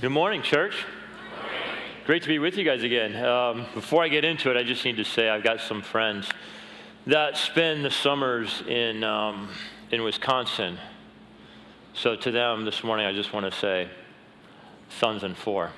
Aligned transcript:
Good 0.00 0.10
morning, 0.10 0.42
church. 0.42 0.84
Great 2.06 2.22
to 2.22 2.28
be 2.28 2.38
with 2.38 2.56
you 2.56 2.62
guys 2.62 2.84
again. 2.84 3.16
Um, 3.16 3.66
before 3.74 4.04
I 4.04 4.06
get 4.06 4.24
into 4.24 4.48
it, 4.48 4.56
I 4.56 4.62
just 4.62 4.84
need 4.84 4.96
to 4.98 5.04
say 5.04 5.28
I've 5.28 5.42
got 5.42 5.60
some 5.60 5.82
friends 5.82 6.28
that 7.08 7.36
spend 7.36 7.84
the 7.84 7.90
summers 7.90 8.62
in, 8.68 9.02
um, 9.02 9.48
in 9.90 10.04
Wisconsin. 10.04 10.78
So 11.94 12.14
to 12.14 12.30
them 12.30 12.64
this 12.64 12.84
morning, 12.84 13.06
I 13.06 13.12
just 13.12 13.32
want 13.32 13.52
to 13.52 13.58
say, 13.58 13.88
sons 15.00 15.24
and 15.24 15.36
four. 15.36 15.72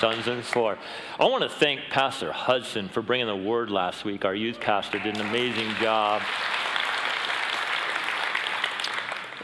sons 0.00 0.26
and 0.26 0.44
four. 0.44 0.76
I 1.20 1.24
want 1.26 1.44
to 1.44 1.48
thank 1.48 1.82
Pastor 1.90 2.32
Hudson 2.32 2.88
for 2.88 3.02
bringing 3.02 3.28
the 3.28 3.36
word 3.36 3.70
last 3.70 4.04
week. 4.04 4.24
Our 4.24 4.34
youth 4.34 4.58
pastor 4.58 4.98
did 4.98 5.16
an 5.16 5.24
amazing 5.24 5.72
job. 5.80 6.22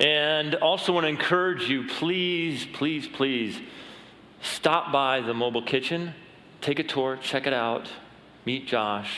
And 0.00 0.54
also 0.56 0.92
want 0.92 1.04
to 1.04 1.08
encourage 1.08 1.68
you, 1.68 1.86
please, 1.86 2.66
please, 2.66 3.06
please 3.06 3.60
stop 4.42 4.92
by 4.92 5.20
the 5.20 5.34
mobile 5.34 5.62
kitchen, 5.62 6.14
take 6.60 6.78
a 6.78 6.82
tour, 6.82 7.16
check 7.22 7.46
it 7.46 7.52
out, 7.52 7.88
meet 8.44 8.66
Josh. 8.66 9.14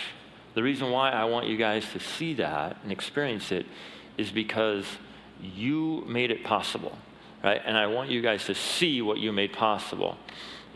The 0.55 0.63
reason 0.63 0.91
why 0.91 1.11
I 1.11 1.25
want 1.25 1.47
you 1.47 1.57
guys 1.57 1.91
to 1.93 2.01
see 2.01 2.35
that 2.35 2.79
and 2.83 2.93
experience 2.93 3.53
it 3.53 3.67
is 4.19 4.31
because 4.31 4.87
you 5.41 6.05
made 6.07 6.31
it 6.31 6.45
possible, 6.45 6.97
right? 7.43 7.61
And 7.65 7.77
I 7.77 7.87
want 7.87 8.11
you 8.11 8.23
guys 8.23 8.45
to 8.47 8.55
see 8.55 9.03
what 9.03 9.19
you 9.19 9.33
made 9.33 9.53
possible. 9.53 10.17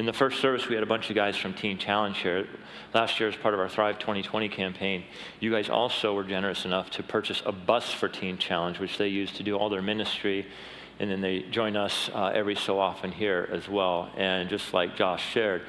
In 0.01 0.07
the 0.07 0.15
first 0.15 0.41
service, 0.41 0.67
we 0.67 0.75
had 0.75 0.83
a 0.83 0.87
bunch 0.87 1.11
of 1.11 1.15
guys 1.15 1.37
from 1.37 1.53
Teen 1.53 1.77
Challenge 1.77 2.17
here. 2.17 2.49
Last 2.95 3.21
year, 3.21 3.29
as 3.29 3.37
part 3.37 3.53
of 3.53 3.61
our 3.61 3.69
Thrive 3.69 3.99
2020 3.99 4.49
campaign, 4.49 5.05
you 5.41 5.51
guys 5.51 5.69
also 5.69 6.15
were 6.15 6.25
generous 6.25 6.65
enough 6.65 6.89
to 6.93 7.03
purchase 7.03 7.43
a 7.45 7.53
bus 7.53 7.93
for 7.93 8.09
Teen 8.09 8.39
Challenge, 8.39 8.79
which 8.79 8.97
they 8.97 9.09
use 9.09 9.31
to 9.33 9.43
do 9.43 9.59
all 9.59 9.69
their 9.69 9.83
ministry. 9.83 10.47
And 11.01 11.11
then 11.11 11.21
they 11.21 11.41
join 11.51 11.77
us 11.77 12.09
uh, 12.15 12.33
every 12.35 12.55
so 12.55 12.81
often 12.81 13.13
here 13.13 13.47
as 13.53 13.69
well. 13.69 14.09
And 14.17 14.49
just 14.49 14.73
like 14.73 14.97
Josh 14.97 15.23
shared, 15.33 15.65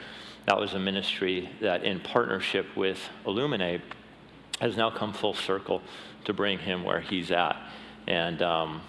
that 0.46 0.58
was 0.58 0.76
a 0.76 0.80
ministry 0.80 1.50
that, 1.60 1.84
in 1.84 2.00
partnership 2.00 2.68
with 2.78 3.00
Illuminate, 3.28 3.82
has 4.62 4.78
now 4.78 4.90
come 4.90 5.12
full 5.12 5.34
circle 5.34 5.82
to 6.24 6.32
bring 6.32 6.58
him 6.58 6.86
where 6.86 7.02
he's 7.02 7.32
at. 7.32 7.58
And 8.08 8.42
um, 8.42 8.82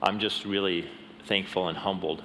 I'm 0.00 0.18
just 0.18 0.46
really 0.46 0.88
thankful 1.26 1.68
and 1.68 1.76
humbled 1.76 2.22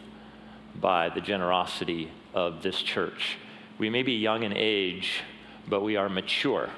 by 0.80 1.10
the 1.10 1.20
generosity 1.20 2.10
of 2.34 2.62
this 2.62 2.82
church. 2.82 3.38
We 3.78 3.90
may 3.90 4.04
be 4.04 4.14
young 4.14 4.44
in 4.44 4.54
age, 4.56 5.22
but 5.68 5.82
we 5.82 5.96
are 5.96 6.10
mature 6.10 6.70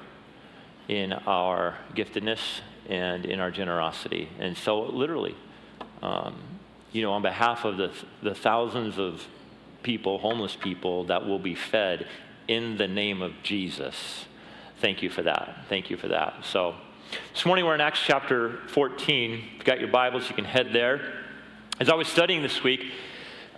in 0.88 1.14
our 1.14 1.78
giftedness 1.96 2.40
and 2.90 3.26
in 3.26 3.40
our 3.40 3.52
generosity. 3.52 4.30
And 4.40 4.58
so, 4.58 4.82
literally, 4.82 5.36
um, 6.02 6.36
you 6.92 7.02
know, 7.02 7.14
on 7.14 7.22
behalf 7.22 7.66
of 7.66 7.78
the, 7.78 7.92
the 8.22 8.36
thousands 8.36 8.98
of 8.98 9.26
people, 9.84 10.18
homeless 10.20 10.56
people, 10.56 11.06
that 11.06 11.26
will 11.26 11.40
be 11.40 11.56
fed 11.56 12.08
in 12.48 12.78
the 12.78 12.88
name 12.88 13.22
of 13.22 13.32
Jesus, 13.44 14.26
thank 14.80 15.02
you 15.02 15.10
for 15.10 15.22
that. 15.24 15.66
Thank 15.70 15.90
you 15.90 15.98
for 15.98 16.10
that. 16.10 16.46
So, 16.46 16.76
this 17.34 17.46
morning 17.46 17.66
we're 17.66 17.76
in 17.76 17.82
Acts 17.82 18.00
chapter 18.06 18.60
14. 18.68 19.32
If 19.34 19.54
you've 19.54 19.66
got 19.66 19.80
your 19.80 19.90
Bibles, 19.90 20.30
you 20.30 20.36
can 20.36 20.46
head 20.46 20.70
there. 20.74 21.14
As 21.80 21.90
I 21.90 21.96
was 21.96 22.08
studying 22.08 22.42
this 22.42 22.64
week, 22.64 22.86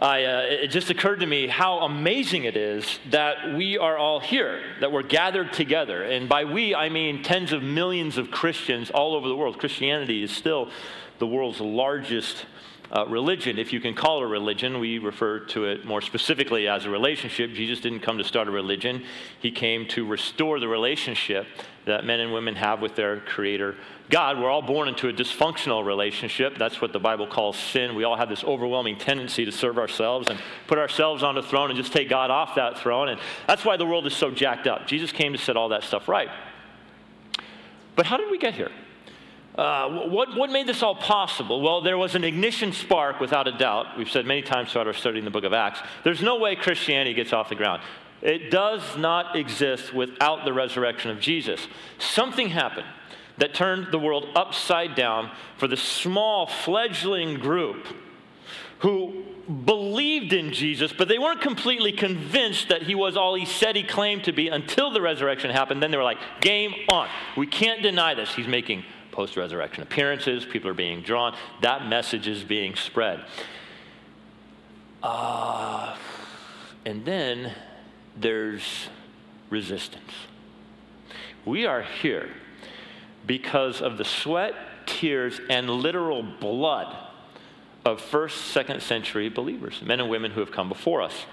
I, 0.04 0.26
uh, 0.26 0.42
it 0.50 0.68
just 0.68 0.90
occurred 0.90 1.22
to 1.22 1.26
me 1.26 1.48
how 1.48 1.80
amazing 1.80 2.44
it 2.44 2.58
is 2.58 3.00
that 3.12 3.54
we 3.54 3.78
are 3.78 3.98
all 3.98 4.20
here, 4.20 4.62
that 4.82 4.92
we're 4.92 5.02
gathered 5.02 5.54
together. 5.54 6.04
And 6.04 6.28
by 6.28 6.44
we, 6.44 6.76
I 6.76 6.90
mean 6.90 7.24
tens 7.24 7.54
of 7.54 7.64
millions 7.64 8.18
of 8.18 8.30
Christians 8.30 8.92
all 8.92 9.16
over 9.16 9.30
the 9.30 9.36
world. 9.36 9.60
Christianity 9.60 10.22
is 10.22 10.32
still 10.32 10.70
the 11.20 11.28
world's 11.28 11.62
largest 11.62 12.46
uh, 12.94 13.06
religion, 13.08 13.58
if 13.58 13.74
you 13.74 13.80
can 13.80 13.96
call 13.96 14.20
it 14.20 14.24
a 14.24 14.28
religion. 14.28 14.80
We 14.80 15.00
refer 15.00 15.40
to 15.40 15.66
it 15.66 15.84
more 15.84 16.00
specifically 16.00 16.68
as 16.68 16.86
a 16.86 16.92
relationship. 16.92 17.52
Jesus 17.54 17.80
didn't 17.80 18.02
come 18.02 18.20
to 18.20 18.24
start 18.24 18.48
a 18.48 18.52
religion, 18.52 19.04
He 19.40 19.52
came 19.52 19.88
to 19.90 20.06
restore 20.06 20.60
the 20.60 20.68
relationship 20.68 21.48
that 21.86 22.06
men 22.06 22.20
and 22.20 22.32
women 22.32 22.56
have 22.56 22.82
with 22.82 22.96
their 22.96 23.20
Creator 23.20 23.76
God. 24.10 24.40
We're 24.40 24.50
all 24.50 24.62
born 24.62 24.88
into 24.88 25.10
a 25.10 25.14
dysfunctional 25.14 25.84
relationship. 25.84 26.58
That's 26.58 26.80
what 26.80 26.94
the 26.94 27.00
Bible 27.00 27.26
calls 27.26 27.58
sin. 27.58 27.96
We 27.96 28.04
all 28.04 28.16
have 28.16 28.30
this 28.30 28.44
overwhelming 28.44 29.00
tendency 29.00 29.44
to 29.44 29.52
serve 29.52 29.80
ourselves 29.80 30.30
and 30.30 30.40
put 30.68 30.78
ourselves 30.78 31.24
on 31.24 31.36
the 31.36 31.42
throne 31.42 31.72
and 31.72 31.78
just 31.78 31.92
take 31.92 32.10
God 32.10 32.30
off 32.30 32.56
that 32.56 32.78
throne. 32.78 33.10
And 33.10 33.20
that's 33.48 33.66
why 33.66 33.76
the 33.76 33.86
world 33.86 34.06
is 34.06 34.14
so 34.16 34.30
jacked 34.30 34.68
up. 34.68 34.86
Jesus 34.88 35.12
came 35.12 35.34
to 35.34 35.40
set 35.40 35.58
all 35.58 35.70
that 35.70 35.84
stuff 35.84 36.08
right. 36.08 36.30
But 37.96 38.06
how 38.06 38.18
did 38.18 38.30
we 38.30 38.38
get 38.38 38.54
here? 38.54 38.72
Uh, 39.56 40.08
what, 40.08 40.36
what 40.36 40.50
made 40.50 40.66
this 40.66 40.82
all 40.82 40.96
possible? 40.96 41.62
Well, 41.62 41.82
there 41.82 41.98
was 41.98 42.16
an 42.16 42.24
ignition 42.24 42.74
spark, 42.74 43.20
without 43.20 43.48
a 43.48 43.52
doubt. 43.52 43.98
We've 43.98 44.10
said 44.10 44.26
many 44.26 44.42
times 44.42 44.72
throughout 44.72 44.88
our 44.88 44.94
study 44.94 45.20
in 45.20 45.26
the 45.26 45.32
book 45.32 45.44
of 45.44 45.54
Acts. 45.54 45.80
There's 46.04 46.24
no 46.24 46.38
way 46.38 46.56
Christianity 46.56 47.14
gets 47.14 47.34
off 47.34 47.50
the 47.50 47.56
ground. 47.56 47.84
It 48.24 48.50
does 48.50 48.98
not 48.98 49.36
exist 49.36 49.94
without 49.94 50.46
the 50.46 50.54
resurrection 50.54 51.12
of 51.12 51.20
Jesus. 51.20 51.68
Something 52.00 52.50
happened 52.50 52.88
that 53.38 53.54
turned 53.54 53.92
the 53.92 54.00
world 54.00 54.28
upside 54.36 54.96
down 54.96 55.30
for 55.58 55.68
the 55.68 55.78
small 55.78 56.48
fledgling 56.48 57.36
group 57.36 57.86
who 58.80 59.24
believed 59.66 60.34
in 60.34 60.52
Jesus, 60.52 60.92
but 60.92 61.08
they 61.08 61.20
weren't 61.20 61.42
completely 61.42 61.92
convinced 61.92 62.70
that 62.70 62.84
he 62.84 62.96
was 62.96 63.16
all 63.16 63.36
he 63.36 63.46
said 63.46 63.76
he 63.76 63.84
claimed 63.84 64.24
to 64.24 64.32
be 64.32 64.48
until 64.50 64.92
the 64.92 65.02
resurrection 65.02 65.50
happened. 65.52 65.82
Then 65.82 65.92
they 65.92 65.98
were 65.98 66.04
like, 66.04 66.18
game 66.42 66.74
on. 66.90 67.08
We 67.38 67.48
can't 67.48 67.82
deny 67.82 68.14
this. 68.14 68.34
He's 68.34 68.48
making 68.48 68.84
post 69.14 69.38
resurrection 69.38 69.84
appearances, 69.84 70.44
people 70.44 70.70
are 70.70 70.74
being 70.74 71.02
drawn. 71.02 71.36
That 71.62 71.88
message 71.88 72.28
is 72.28 72.44
being 72.44 72.76
spread. 72.76 73.24
Uh, 75.02 75.96
and 76.86 77.06
then 77.06 77.54
there's 78.18 78.90
resistance. 79.50 80.12
We 81.46 81.66
are 81.66 81.82
here 81.82 82.30
because 83.26 83.82
of 83.82 83.98
the 83.98 84.06
sweat, 84.06 84.54
tears, 84.86 85.40
and 85.50 85.70
literal 85.70 86.24
blood 86.24 86.96
of 87.86 88.02
first, 88.02 88.46
second 88.48 88.82
century 88.82 89.30
believers, 89.30 89.82
men 89.82 90.00
and 90.00 90.10
women 90.10 90.32
who 90.32 90.40
have 90.40 90.52
come 90.52 90.70
before 90.70 91.02
us. 91.02 91.26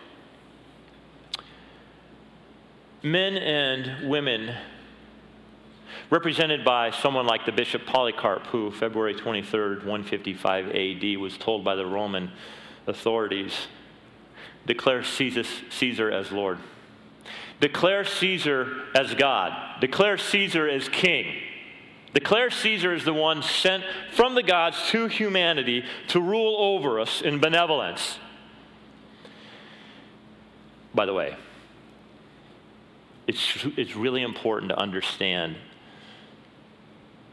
Men 3.02 3.36
and 3.36 4.10
women 4.10 4.54
represented 6.10 6.64
by 6.64 6.90
someone 6.90 7.26
like 7.26 7.46
the 7.46 7.52
Bishop 7.52 7.86
Polycarp, 7.86 8.46
who 8.48 8.70
February 8.72 9.14
23rd, 9.14 9.84
155 9.84 10.68
AD, 10.68 11.16
was 11.18 11.38
told 11.38 11.64
by 11.64 11.76
the 11.76 11.86
Roman 11.86 12.30
authorities 12.86 13.68
declare 14.66 15.02
Caesar, 15.02 15.44
Caesar 15.70 16.10
as 16.10 16.30
Lord. 16.30 16.58
Declare 17.60 18.04
Caesar 18.04 18.82
as 18.94 19.14
God. 19.14 19.80
Declare 19.80 20.18
Caesar 20.18 20.68
as 20.68 20.88
king. 20.88 21.34
Declare 22.12 22.50
Caesar 22.50 22.92
as 22.92 23.04
the 23.04 23.12
one 23.12 23.42
sent 23.42 23.84
from 24.12 24.34
the 24.34 24.42
gods 24.42 24.76
to 24.88 25.06
humanity 25.06 25.84
to 26.08 26.20
rule 26.20 26.56
over 26.58 26.98
us 26.98 27.22
in 27.22 27.38
benevolence. 27.38 28.18
By 30.92 31.06
the 31.06 31.14
way, 31.14 31.36
it's, 33.28 33.64
it's 33.76 33.94
really 33.94 34.22
important 34.22 34.70
to 34.70 34.78
understand 34.78 35.56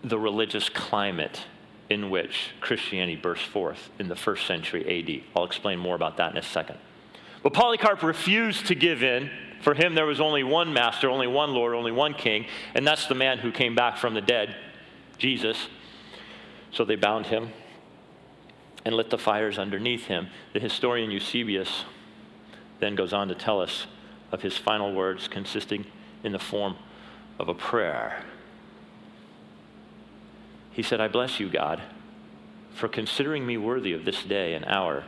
the 0.04 0.20
religious 0.20 0.70
climate 0.70 1.44
in 1.90 2.10
which 2.10 2.52
Christianity 2.60 3.16
burst 3.16 3.46
forth 3.46 3.90
in 4.00 4.08
the 4.10 4.16
first 4.16 4.46
century 4.46 4.84
AD. 4.86 5.24
I'll 5.36 5.46
explain 5.46 5.80
more 5.80 5.96
about 5.96 6.18
that 6.18 6.32
in 6.32 6.38
a 6.38 6.44
second. 6.44 6.78
But 7.44 7.54
Polycarp 7.54 8.04
refused 8.04 8.68
to 8.68 8.76
give 8.76 9.04
in. 9.04 9.30
For 9.62 9.74
him, 9.74 9.96
there 9.96 10.06
was 10.06 10.20
only 10.20 10.44
one 10.44 10.74
master, 10.74 11.10
only 11.10 11.28
one 11.28 11.54
Lord, 11.54 11.74
only 11.74 11.92
one 11.92 12.14
king, 12.14 12.46
and 12.76 12.86
that's 12.86 13.08
the 13.08 13.16
man 13.16 13.40
who 13.40 13.52
came 13.52 13.74
back 13.74 13.98
from 13.98 14.14
the 14.14 14.22
dead, 14.22 14.56
Jesus. 15.18 15.68
So 16.72 16.86
they 16.86 16.96
bound 16.96 17.28
him 17.28 17.50
and 18.86 18.96
lit 18.96 19.10
the 19.10 19.18
fires 19.18 19.58
underneath 19.58 20.06
him. 20.06 20.28
The 20.54 20.60
historian 20.60 21.10
Eusebius 21.10 21.86
then 22.80 22.96
goes 22.96 23.14
on 23.14 23.28
to 23.30 23.36
tell 23.36 23.60
us 23.62 23.88
of 24.32 24.42
his 24.42 24.58
final 24.58 24.94
words, 24.94 25.28
consisting 25.28 25.86
in 26.24 26.34
the 26.34 26.40
form 26.40 26.76
of 27.40 27.50
a 27.50 27.54
prayer. 27.54 28.24
He 30.78 30.84
said, 30.84 31.02
I 31.02 31.08
bless 31.08 31.40
you, 31.40 31.50
God, 31.50 31.82
for 32.76 32.88
considering 32.88 33.48
me 33.48 33.58
worthy 33.58 33.94
of 33.94 34.06
this 34.06 34.24
day 34.24 34.54
and 34.54 34.64
hour, 34.66 35.06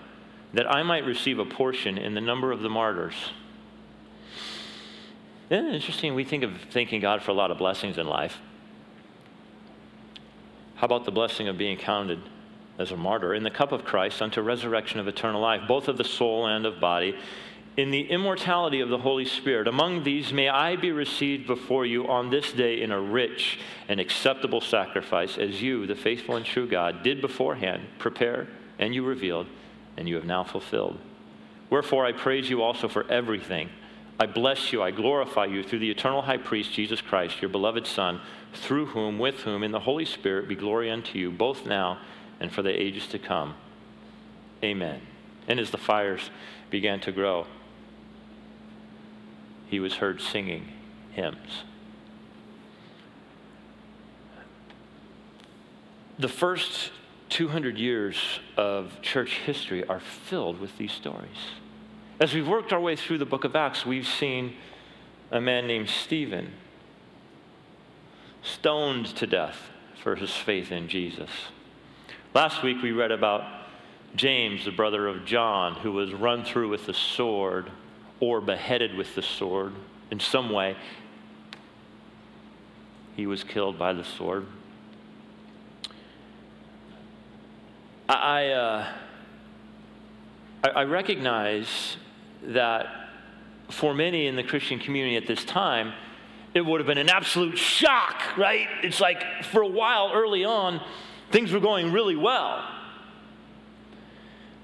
that 0.51 0.65
I 0.65 0.81
might 0.81 1.05
receive 1.05 1.37
a 1.37 1.45
portion 1.45 1.95
in 1.95 2.15
the 2.15 2.21
number 2.21 2.51
of 2.51 2.61
the 2.61 2.71
martyrs. 2.71 3.13
Isn't 5.51 5.67
it 5.67 5.75
interesting? 5.75 6.15
We 6.15 6.23
think 6.23 6.41
of 6.41 6.53
thanking 6.71 7.01
God 7.01 7.21
for 7.21 7.29
a 7.29 7.35
lot 7.35 7.51
of 7.51 7.59
blessings 7.59 7.99
in 7.99 8.07
life. 8.07 8.39
How 10.73 10.85
about 10.85 11.05
the 11.05 11.11
blessing 11.11 11.47
of 11.47 11.59
being 11.59 11.77
counted 11.77 12.19
as 12.79 12.91
a 12.91 12.97
martyr 12.97 13.35
in 13.35 13.43
the 13.43 13.51
cup 13.51 13.71
of 13.71 13.85
Christ 13.85 14.23
unto 14.23 14.41
resurrection 14.41 14.99
of 14.99 15.07
eternal 15.07 15.39
life, 15.39 15.61
both 15.67 15.87
of 15.87 15.97
the 15.97 16.03
soul 16.03 16.47
and 16.47 16.65
of 16.65 16.79
body, 16.79 17.15
in 17.77 17.91
the 17.91 18.09
immortality 18.09 18.81
of 18.81 18.89
the 18.89 18.97
Holy 18.97 19.25
Spirit. 19.25 19.67
Among 19.67 20.03
these, 20.03 20.33
may 20.33 20.49
I 20.49 20.75
be 20.75 20.91
received 20.91 21.47
before 21.47 21.85
you 21.85 22.07
on 22.07 22.29
this 22.29 22.51
day 22.51 22.81
in 22.81 22.91
a 22.91 22.99
rich 22.99 23.59
and 23.87 23.99
acceptable 23.99 24.61
sacrifice, 24.61 25.37
as 25.37 25.61
you, 25.61 25.87
the 25.87 25.95
faithful 25.95 26.35
and 26.35 26.45
true 26.45 26.67
God, 26.67 27.03
did 27.03 27.21
beforehand 27.21 27.87
prepare 27.97 28.47
and 28.79 28.93
you 28.93 29.03
revealed, 29.03 29.47
and 29.97 30.07
you 30.07 30.15
have 30.15 30.25
now 30.25 30.43
fulfilled. 30.43 30.97
Wherefore, 31.69 32.05
I 32.05 32.13
praise 32.13 32.49
you 32.49 32.61
also 32.61 32.87
for 32.87 33.09
everything. 33.09 33.69
I 34.19 34.25
bless 34.25 34.73
you, 34.73 34.81
I 34.81 34.91
glorify 34.91 35.45
you 35.45 35.63
through 35.63 35.79
the 35.79 35.91
eternal 35.91 36.21
high 36.21 36.37
priest, 36.37 36.73
Jesus 36.73 36.99
Christ, 36.99 37.41
your 37.41 37.49
beloved 37.49 37.87
Son, 37.87 38.19
through 38.53 38.87
whom, 38.87 39.19
with 39.19 39.41
whom, 39.41 39.63
in 39.63 39.71
the 39.71 39.79
Holy 39.79 40.05
Spirit 40.05 40.49
be 40.49 40.55
glory 40.55 40.89
unto 40.89 41.17
you, 41.17 41.31
both 41.31 41.65
now 41.65 41.99
and 42.39 42.51
for 42.51 42.61
the 42.61 42.81
ages 42.81 43.07
to 43.07 43.19
come. 43.19 43.55
Amen. 44.63 45.01
And 45.47 45.59
as 45.59 45.71
the 45.71 45.77
fires 45.77 46.29
began 46.69 46.99
to 47.01 47.11
grow, 47.11 47.47
he 49.69 49.79
was 49.79 49.95
heard 49.95 50.19
singing 50.19 50.67
hymns. 51.11 51.63
The 56.17 56.27
first 56.27 56.91
200 57.29 57.77
years 57.77 58.17
of 58.57 59.01
church 59.01 59.37
history 59.45 59.85
are 59.85 59.99
filled 59.99 60.59
with 60.59 60.77
these 60.77 60.91
stories. 60.91 61.37
As 62.19 62.33
we've 62.33 62.47
worked 62.47 62.73
our 62.73 62.81
way 62.81 62.95
through 62.95 63.19
the 63.19 63.25
book 63.25 63.43
of 63.43 63.55
Acts, 63.55 63.85
we've 63.85 64.07
seen 64.07 64.55
a 65.31 65.39
man 65.39 65.67
named 65.67 65.87
Stephen 65.87 66.51
stoned 68.41 69.05
to 69.05 69.27
death 69.27 69.69
for 70.03 70.15
his 70.15 70.31
faith 70.31 70.71
in 70.71 70.87
Jesus. 70.87 71.29
Last 72.33 72.63
week 72.63 72.81
we 72.81 72.91
read 72.91 73.11
about 73.11 73.43
James, 74.15 74.65
the 74.65 74.71
brother 74.71 75.07
of 75.07 75.25
John, 75.25 75.75
who 75.75 75.91
was 75.91 76.13
run 76.13 76.43
through 76.43 76.69
with 76.69 76.87
the 76.87 76.93
sword 76.93 77.71
or 78.19 78.41
beheaded 78.41 78.95
with 78.95 79.15
the 79.15 79.21
sword 79.21 79.73
in 80.11 80.19
some 80.19 80.49
way. 80.49 80.75
He 83.15 83.25
was 83.27 83.43
killed 83.43 83.77
by 83.77 83.93
the 83.93 84.03
sword. 84.03 84.45
I, 88.07 88.47
uh, 88.47 88.87
I 90.63 90.83
recognize 90.83 91.97
that 92.43 92.87
for 93.69 93.93
many 93.93 94.25
in 94.25 94.35
the 94.35 94.43
Christian 94.43 94.79
community 94.79 95.15
at 95.15 95.27
this 95.27 95.45
time, 95.45 95.93
it 96.53 96.61
would 96.61 96.79
have 96.79 96.87
been 96.87 96.97
an 96.97 97.09
absolute 97.09 97.57
shock, 97.57 98.35
right? 98.37 98.67
It's 98.83 98.99
like 98.99 99.43
for 99.43 99.61
a 99.61 99.67
while 99.67 100.11
early 100.13 100.43
on, 100.43 100.81
things 101.31 101.51
were 101.51 101.59
going 101.59 101.91
really 101.91 102.15
well. 102.15 102.67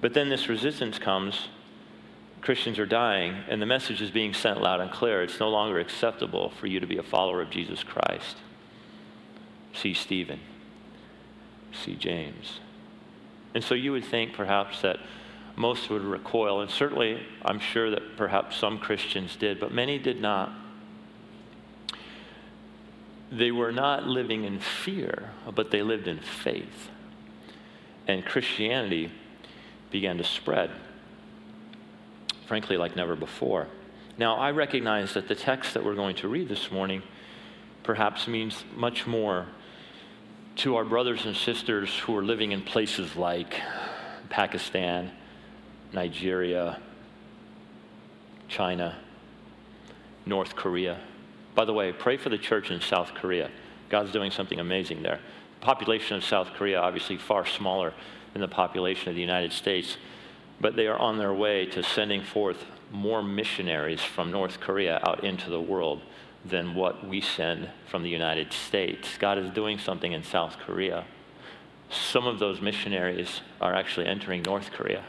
But 0.01 0.13
then 0.13 0.29
this 0.29 0.49
resistance 0.49 0.97
comes. 0.97 1.47
Christians 2.45 2.79
are 2.79 2.85
dying, 2.85 3.43
and 3.49 3.61
the 3.61 3.65
message 3.65 4.01
is 4.01 4.11
being 4.11 4.33
sent 4.33 4.61
loud 4.61 4.79
and 4.79 4.91
clear. 4.91 5.23
It's 5.23 5.39
no 5.39 5.49
longer 5.49 5.79
acceptable 5.79 6.51
for 6.51 6.67
you 6.67 6.79
to 6.79 6.87
be 6.87 6.97
a 6.97 7.03
follower 7.03 7.41
of 7.41 7.49
Jesus 7.49 7.83
Christ. 7.83 8.37
See 9.73 9.93
Stephen. 9.93 10.39
See 11.73 11.95
James. 11.95 12.59
And 13.53 13.63
so 13.63 13.73
you 13.73 13.91
would 13.91 14.05
think 14.05 14.33
perhaps 14.33 14.81
that 14.81 14.99
most 15.55 15.89
would 15.89 16.03
recoil, 16.03 16.61
and 16.61 16.69
certainly 16.69 17.21
I'm 17.43 17.59
sure 17.59 17.89
that 17.89 18.15
perhaps 18.15 18.55
some 18.55 18.77
Christians 18.77 19.35
did, 19.35 19.59
but 19.59 19.73
many 19.73 19.97
did 19.97 20.21
not 20.21 20.53
they 23.31 23.51
were 23.51 23.71
not 23.71 24.05
living 24.05 24.43
in 24.43 24.59
fear, 24.59 25.31
but 25.53 25.71
they 25.71 25.81
lived 25.81 26.07
in 26.07 26.19
faith. 26.19 26.89
And 28.07 28.23
Christianity 28.23 29.11
began 29.91 30.17
to 30.17 30.23
spread, 30.23 30.71
frankly, 32.47 32.77
like 32.77 32.95
never 32.95 33.15
before. 33.15 33.67
Now, 34.17 34.37
I 34.37 34.51
recognize 34.51 35.13
that 35.13 35.27
the 35.27 35.35
text 35.35 35.73
that 35.73 35.83
we're 35.83 35.95
going 35.95 36.15
to 36.17 36.27
read 36.27 36.47
this 36.47 36.71
morning 36.71 37.03
perhaps 37.83 38.27
means 38.27 38.63
much 38.75 39.05
more 39.05 39.47
to 40.57 40.77
our 40.77 40.85
brothers 40.85 41.25
and 41.25 41.35
sisters 41.35 41.93
who 41.99 42.15
are 42.15 42.23
living 42.23 42.51
in 42.51 42.61
places 42.61 43.15
like 43.15 43.59
Pakistan, 44.29 45.11
Nigeria, 45.91 46.79
China, 48.47 48.97
North 50.25 50.55
Korea 50.55 50.99
by 51.55 51.63
the 51.63 51.73
way, 51.73 51.93
pray 51.93 52.17
for 52.17 52.29
the 52.29 52.37
church 52.37 52.69
in 52.69 52.81
South 52.81 53.13
Korea. 53.15 53.49
God's 53.89 54.11
doing 54.11 54.29
something 54.29 54.59
amazing 54.59 55.01
there. 55.01 55.21
The 55.59 55.65
population 55.65 56.17
of 56.17 56.23
South 56.23 56.49
Korea, 56.53 56.79
obviously, 56.79 57.17
far 57.17 57.45
smaller 57.45 57.93
than 58.33 58.41
the 58.41 58.47
population 58.47 59.07
of 59.07 59.15
the 59.15 59.21
United 59.21 59.53
States, 59.53 59.97
but 60.59 60.75
they 60.75 60.87
are 60.87 60.97
on 60.97 61.17
their 61.17 61.33
way 61.33 61.65
to 61.65 61.83
sending 61.83 62.23
forth 62.23 62.65
more 62.91 63.21
missionaries 63.21 64.01
from 64.01 64.31
North 64.31 64.59
Korea 64.59 65.01
out 65.05 65.23
into 65.23 65.49
the 65.49 65.59
world 65.61 66.01
than 66.45 66.75
what 66.75 67.07
we 67.07 67.21
send 67.21 67.69
from 67.89 68.03
the 68.03 68.09
United 68.09 68.53
States. 68.53 69.17
God 69.17 69.37
is 69.37 69.49
doing 69.51 69.79
something 69.79 70.11
in 70.11 70.23
South 70.23 70.57
Korea. 70.59 71.05
Some 71.89 72.27
of 72.27 72.39
those 72.39 72.61
missionaries 72.61 73.41
are 73.59 73.73
actually 73.73 74.05
entering 74.05 74.43
North 74.43 74.71
Korea. 74.71 75.03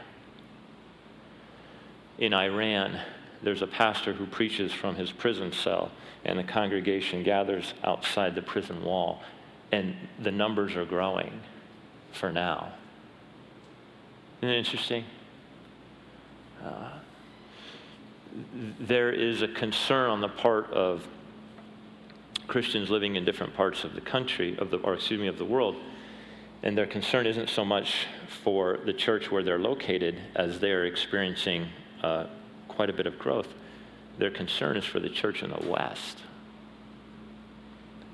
In 2.17 2.33
Iran, 2.33 2.99
there's 3.43 3.61
a 3.61 3.67
pastor 3.67 4.13
who 4.13 4.25
preaches 4.25 4.73
from 4.73 4.95
his 4.95 5.11
prison 5.11 5.51
cell 5.51 5.91
and 6.25 6.39
the 6.39 6.43
congregation 6.43 7.23
gathers 7.23 7.73
outside 7.83 8.35
the 8.35 8.41
prison 8.41 8.83
wall, 8.83 9.21
and 9.71 9.95
the 10.19 10.31
numbers 10.31 10.75
are 10.75 10.85
growing 10.85 11.41
for 12.11 12.31
now. 12.31 12.73
Isn't 14.41 14.53
it 14.53 14.57
interesting? 14.57 15.05
There 18.79 19.11
is 19.11 19.41
a 19.41 19.47
concern 19.47 20.09
on 20.09 20.21
the 20.21 20.29
part 20.29 20.71
of 20.71 21.07
Christians 22.47 22.89
living 22.89 23.15
in 23.15 23.25
different 23.25 23.53
parts 23.55 23.83
of 23.83 23.93
the 23.93 24.01
country, 24.01 24.57
of 24.57 24.71
the, 24.71 24.77
or 24.77 24.93
excuse 24.93 25.19
me, 25.19 25.27
of 25.27 25.37
the 25.37 25.45
world, 25.45 25.75
and 26.63 26.77
their 26.77 26.87
concern 26.87 27.25
isn't 27.25 27.49
so 27.49 27.65
much 27.65 28.07
for 28.43 28.79
the 28.85 28.93
church 28.93 29.31
where 29.31 29.43
they're 29.43 29.59
located 29.59 30.19
as 30.35 30.59
they're 30.59 30.85
experiencing 30.85 31.67
uh, 32.03 32.25
quite 32.67 32.89
a 32.89 32.93
bit 32.93 33.05
of 33.05 33.19
growth. 33.19 33.47
Their 34.17 34.31
concern 34.31 34.77
is 34.77 34.85
for 34.85 34.99
the 34.99 35.09
church 35.09 35.43
in 35.43 35.51
the 35.51 35.69
West. 35.69 36.19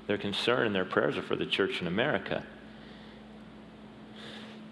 Their 0.06 0.18
concern 0.18 0.66
and 0.66 0.74
their 0.74 0.84
prayers 0.84 1.16
are 1.16 1.22
for 1.22 1.36
the 1.36 1.46
church 1.46 1.80
in 1.80 1.86
America. 1.86 2.44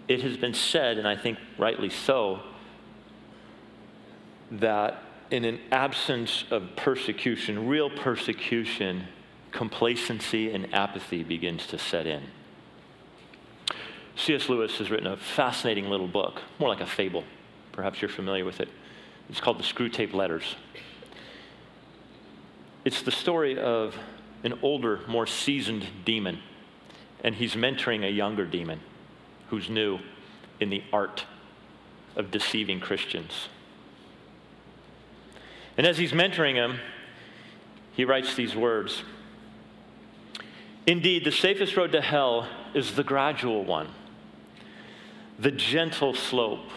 It 0.07 0.21
has 0.21 0.37
been 0.37 0.53
said, 0.53 0.97
and 0.97 1.07
I 1.07 1.15
think 1.15 1.39
rightly 1.57 1.89
so, 1.89 2.41
that 4.59 5.03
in 5.31 5.45
an 5.45 5.59
absence 5.71 6.45
of 6.51 6.75
persecution, 6.75 7.67
real 7.67 7.89
persecution, 7.89 9.07
complacency 9.51 10.51
and 10.51 10.73
apathy 10.73 11.23
begins 11.23 11.65
to 11.67 11.77
set 11.77 12.05
in. 12.05 12.23
C.S. 14.15 14.47
Lewis 14.47 14.77
has 14.77 14.91
written 14.91 15.07
a 15.07 15.17
fascinating 15.17 15.89
little 15.89 16.07
book, 16.07 16.41
more 16.59 16.69
like 16.69 16.81
a 16.81 16.85
fable. 16.85 17.23
Perhaps 17.71 18.01
you're 18.01 18.09
familiar 18.09 18.45
with 18.45 18.59
it. 18.59 18.69
It's 19.29 19.39
called 19.39 19.57
The 19.57 19.63
Screwtape 19.63 20.13
Letters. 20.13 20.55
It's 22.85 23.01
the 23.01 23.11
story 23.11 23.57
of 23.57 23.95
an 24.43 24.59
older, 24.61 24.99
more 25.07 25.25
seasoned 25.25 25.87
demon, 26.05 26.39
and 27.23 27.33
he's 27.33 27.55
mentoring 27.55 28.05
a 28.05 28.11
younger 28.11 28.45
demon 28.45 28.81
who's 29.49 29.69
new 29.69 29.99
in 30.59 30.69
the 30.69 30.83
art 30.91 31.25
of 32.15 32.29
deceiving 32.29 32.79
Christians. 32.79 33.47
And 35.77 35.87
as 35.87 35.97
he's 35.97 36.11
mentoring 36.11 36.55
him, 36.55 36.79
he 37.93 38.05
writes 38.05 38.35
these 38.35 38.55
words 38.55 39.03
Indeed, 40.85 41.23
the 41.23 41.31
safest 41.31 41.77
road 41.77 41.91
to 41.93 42.01
hell 42.01 42.47
is 42.73 42.95
the 42.95 43.03
gradual 43.03 43.63
one, 43.63 43.89
the 45.39 45.51
gentle 45.51 46.13
slope, 46.13 46.69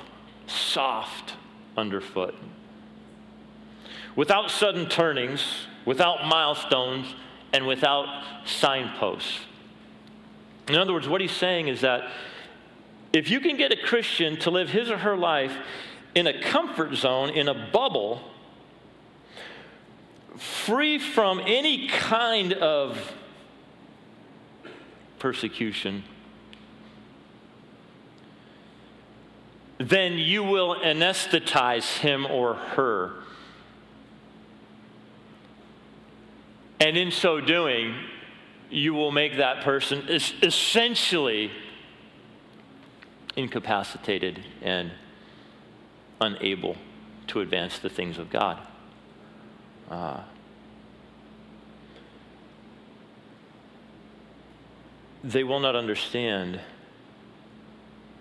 soft 0.46 1.34
underfoot. 1.76 2.34
Without 4.14 4.50
sudden 4.50 4.88
turnings, 4.88 5.66
without 5.84 6.26
milestones, 6.26 7.14
and 7.52 7.66
without 7.66 8.24
signposts. 8.44 9.40
In 10.68 10.76
other 10.76 10.92
words, 10.92 11.08
what 11.08 11.20
he's 11.20 11.32
saying 11.32 11.68
is 11.68 11.80
that 11.82 12.10
if 13.12 13.30
you 13.30 13.40
can 13.40 13.56
get 13.56 13.72
a 13.72 13.76
Christian 13.76 14.36
to 14.40 14.50
live 14.50 14.70
his 14.70 14.90
or 14.90 14.98
her 14.98 15.16
life 15.16 15.56
in 16.14 16.26
a 16.26 16.40
comfort 16.40 16.94
zone, 16.94 17.30
in 17.30 17.48
a 17.48 17.70
bubble, 17.72 18.20
free 20.38 20.98
from 20.98 21.40
any 21.44 21.88
kind 21.88 22.52
of 22.52 23.12
persecution, 25.18 26.04
then 29.78 30.14
you 30.14 30.42
will 30.42 30.76
anesthetize 30.76 31.98
him 31.98 32.26
or 32.26 32.54
her. 32.54 33.22
And 36.80 36.96
in 36.96 37.10
so 37.10 37.40
doing, 37.40 37.94
you 38.70 38.94
will 38.94 39.12
make 39.12 39.36
that 39.36 39.62
person 39.62 40.06
essentially 40.08 41.50
incapacitated 43.36 44.42
and 44.62 44.92
unable 46.20 46.76
to 47.28 47.40
advance 47.40 47.78
the 47.78 47.90
things 47.90 48.18
of 48.18 48.30
God. 48.30 48.58
Uh, 49.90 50.20
they 55.22 55.44
will 55.44 55.60
not 55.60 55.74
understand 55.74 56.60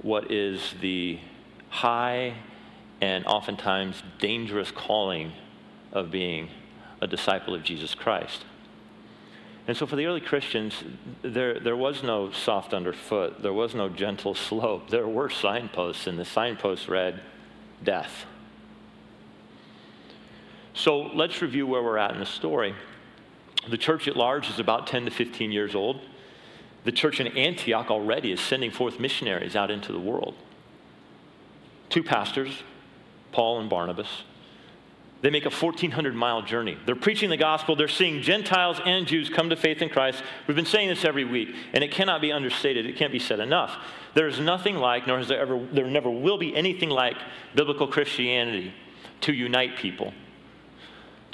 what 0.02 0.32
is 0.32 0.74
the 0.82 1.20
high 1.70 2.36
and 3.02 3.26
oftentimes 3.26 4.02
dangerous 4.20 4.72
calling 4.72 5.32
of 5.92 6.12
being 6.12 6.50
a 7.02 7.08
disciple 7.08 7.54
of 7.54 7.64
Jesus 7.64 7.94
Christ. 7.94 8.46
And 9.68 9.76
so 9.76 9.86
for 9.88 9.96
the 9.96 10.06
early 10.06 10.22
Christians, 10.22 10.84
there, 11.24 11.60
there 11.60 11.76
was 11.76 12.04
no 12.04 12.32
soft 12.32 12.74
underfoot, 12.74 13.42
there 13.42 13.54
was 13.54 13.74
no 13.74 13.90
gentle 13.90 14.36
slope. 14.48 14.90
There 14.90 15.08
were 15.08 15.30
signposts, 15.30 16.08
and 16.08 16.20
the 16.20 16.26
signposts 16.26 16.88
read, 16.88 17.22
death. 17.84 18.26
So 20.76 21.04
let's 21.14 21.42
review 21.42 21.66
where 21.66 21.82
we're 21.82 21.98
at 21.98 22.12
in 22.12 22.20
the 22.20 22.26
story. 22.26 22.76
The 23.70 23.78
church 23.78 24.08
at 24.08 24.18
large 24.18 24.50
is 24.50 24.60
about 24.60 24.88
10 24.88 25.06
to 25.06 25.12
15 25.12 25.52
years 25.52 25.74
old. 25.74 26.02
The 26.84 26.92
church 26.92 27.20
in 27.20 27.28
Antioch 27.28 27.90
already 27.90 28.32
is 28.32 28.42
sending 28.42 28.72
forth 28.72 29.00
missionaries 29.00 29.56
out 29.56 29.72
into 29.72 29.92
the 29.92 30.00
world. 30.00 30.36
Two 31.90 32.04
pastors, 32.04 32.62
Paul 33.32 33.62
and 33.62 33.70
Barnabas, 33.70 34.24
they 35.22 35.30
make 35.30 35.46
a 35.46 35.50
1,400 35.50 36.14
mile 36.14 36.42
journey. 36.42 36.78
They're 36.86 36.96
preaching 36.96 37.30
the 37.30 37.38
gospel. 37.38 37.76
They're 37.76 37.88
seeing 37.88 38.22
Gentiles 38.22 38.80
and 38.86 39.08
Jews 39.08 39.30
come 39.30 39.50
to 39.50 39.56
faith 39.56 39.82
in 39.82 39.90
Christ. 39.90 40.22
We've 40.46 40.58
been 40.58 40.66
saying 40.66 40.90
this 40.90 41.06
every 41.06 41.24
week, 41.24 41.56
and 41.74 41.84
it 41.84 41.90
cannot 41.90 42.22
be 42.22 42.32
understated. 42.32 42.86
It 42.86 42.98
can't 42.98 43.14
be 43.14 43.20
said 43.20 43.40
enough. 43.40 43.76
There 44.14 44.28
is 44.28 44.40
nothing 44.40 44.76
like, 44.76 45.08
nor 45.08 45.18
has 45.18 45.30
there 45.30 45.40
ever, 45.40 45.66
there 45.72 45.88
never 45.88 46.12
will 46.12 46.38
be 46.38 46.56
anything 46.56 46.90
like 46.90 47.16
biblical 47.56 47.88
Christianity 47.88 48.74
to 49.22 49.34
unite 49.34 49.78
people. 49.78 50.14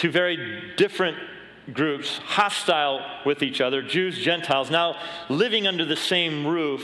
Two 0.02 0.10
very 0.10 0.74
different 0.78 1.16
groups, 1.72 2.18
hostile 2.18 3.06
with 3.24 3.44
each 3.44 3.62
other, 3.62 3.84
Jews, 3.84 4.18
Gentiles, 4.18 4.72
now 4.72 4.96
living 5.30 5.68
under 5.68 5.86
the 5.86 5.96
same 5.96 6.48
roof 6.48 6.84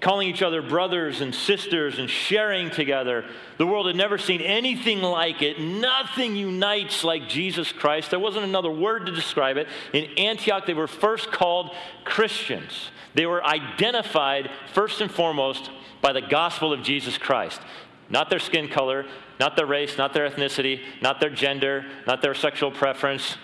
calling 0.00 0.28
each 0.28 0.42
other 0.42 0.62
brothers 0.62 1.20
and 1.20 1.34
sisters 1.34 1.98
and 1.98 2.08
sharing 2.08 2.70
together. 2.70 3.24
The 3.58 3.66
world 3.66 3.88
had 3.88 3.96
never 3.96 4.16
seen 4.16 4.40
anything 4.40 5.02
like 5.02 5.42
it. 5.42 5.58
Nothing 5.58 6.36
unites 6.36 7.02
like 7.02 7.28
Jesus 7.28 7.72
Christ. 7.72 8.10
There 8.10 8.20
wasn't 8.20 8.44
another 8.44 8.70
word 8.70 9.06
to 9.06 9.12
describe 9.12 9.56
it. 9.56 9.66
In 9.92 10.04
Antioch, 10.16 10.64
they 10.64 10.72
were 10.72 10.86
first 10.86 11.32
called 11.32 11.74
Christians. 12.04 12.92
They 13.14 13.26
were 13.26 13.44
identified 13.44 14.52
first 14.72 15.00
and 15.00 15.10
foremost 15.10 15.68
by 16.00 16.12
the 16.12 16.22
gospel 16.22 16.72
of 16.72 16.84
Jesus 16.84 17.18
Christ. 17.18 17.60
Not 18.08 18.30
their 18.30 18.38
skin 18.38 18.68
color, 18.68 19.06
not 19.40 19.56
their 19.56 19.66
race, 19.66 19.98
not 19.98 20.12
their 20.12 20.28
ethnicity, 20.28 20.80
not 21.00 21.20
their 21.20 21.30
gender, 21.30 21.84
not 22.06 22.22
their 22.22 22.34
sexual 22.34 22.70
preference. 22.70 23.36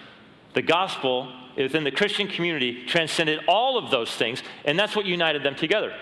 The 0.54 0.62
gospel 0.62 1.33
within 1.57 1.85
the 1.85 1.90
Christian 1.90 2.28
community 2.28 2.85
transcended 2.87 3.40
all 3.49 3.78
of 3.78 3.90
those 3.90 4.11
things, 4.11 4.42
and 4.64 4.78
that's 4.78 4.95
what 4.95 5.07
united 5.07 5.42
them 5.42 5.54
together. 5.54 5.95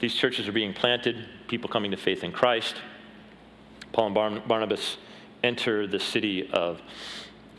These 0.00 0.14
churches 0.14 0.46
are 0.46 0.52
being 0.52 0.74
planted, 0.74 1.26
people 1.48 1.70
coming 1.70 1.90
to 1.92 1.96
faith 1.96 2.24
in 2.24 2.32
Christ. 2.32 2.76
Paul 3.92 4.06
and 4.06 4.14
Bar- 4.14 4.40
Barnabas 4.46 4.98
enter 5.42 5.86
the 5.86 6.00
city 6.00 6.50
of 6.52 6.82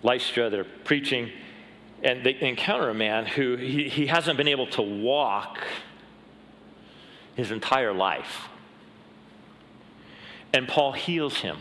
Lystra. 0.03 0.49
They're 0.49 0.63
preaching, 0.63 1.31
and 2.03 2.23
they 2.25 2.37
encounter 2.41 2.89
a 2.89 2.93
man 2.93 3.25
who 3.25 3.55
he, 3.55 3.89
he 3.89 4.07
hasn't 4.07 4.37
been 4.37 4.47
able 4.47 4.67
to 4.67 4.81
walk 4.81 5.59
his 7.35 7.51
entire 7.51 7.93
life. 7.93 8.49
And 10.55 10.69
Paul 10.69 10.93
heals 10.93 11.41
him. 11.41 11.57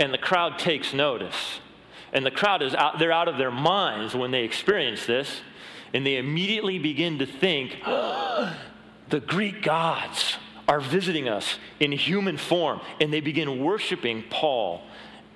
And 0.00 0.12
the 0.12 0.18
crowd 0.18 0.58
takes 0.58 0.92
notice. 0.92 1.60
And 2.12 2.26
the 2.26 2.30
crowd 2.32 2.60
is 2.60 2.74
out, 2.74 2.98
they're 2.98 3.12
out 3.12 3.28
of 3.28 3.38
their 3.38 3.52
minds 3.52 4.16
when 4.16 4.32
they 4.32 4.42
experience 4.42 5.06
this. 5.06 5.42
And 5.94 6.04
they 6.04 6.16
immediately 6.16 6.80
begin 6.80 7.20
to 7.20 7.26
think, 7.26 7.80
the 7.84 9.20
Greek 9.24 9.62
gods 9.62 10.38
are 10.66 10.80
visiting 10.80 11.28
us 11.28 11.58
in 11.78 11.92
human 11.92 12.36
form, 12.36 12.80
and 13.00 13.12
they 13.12 13.20
begin 13.20 13.62
worshiping 13.62 14.24
Paul 14.28 14.82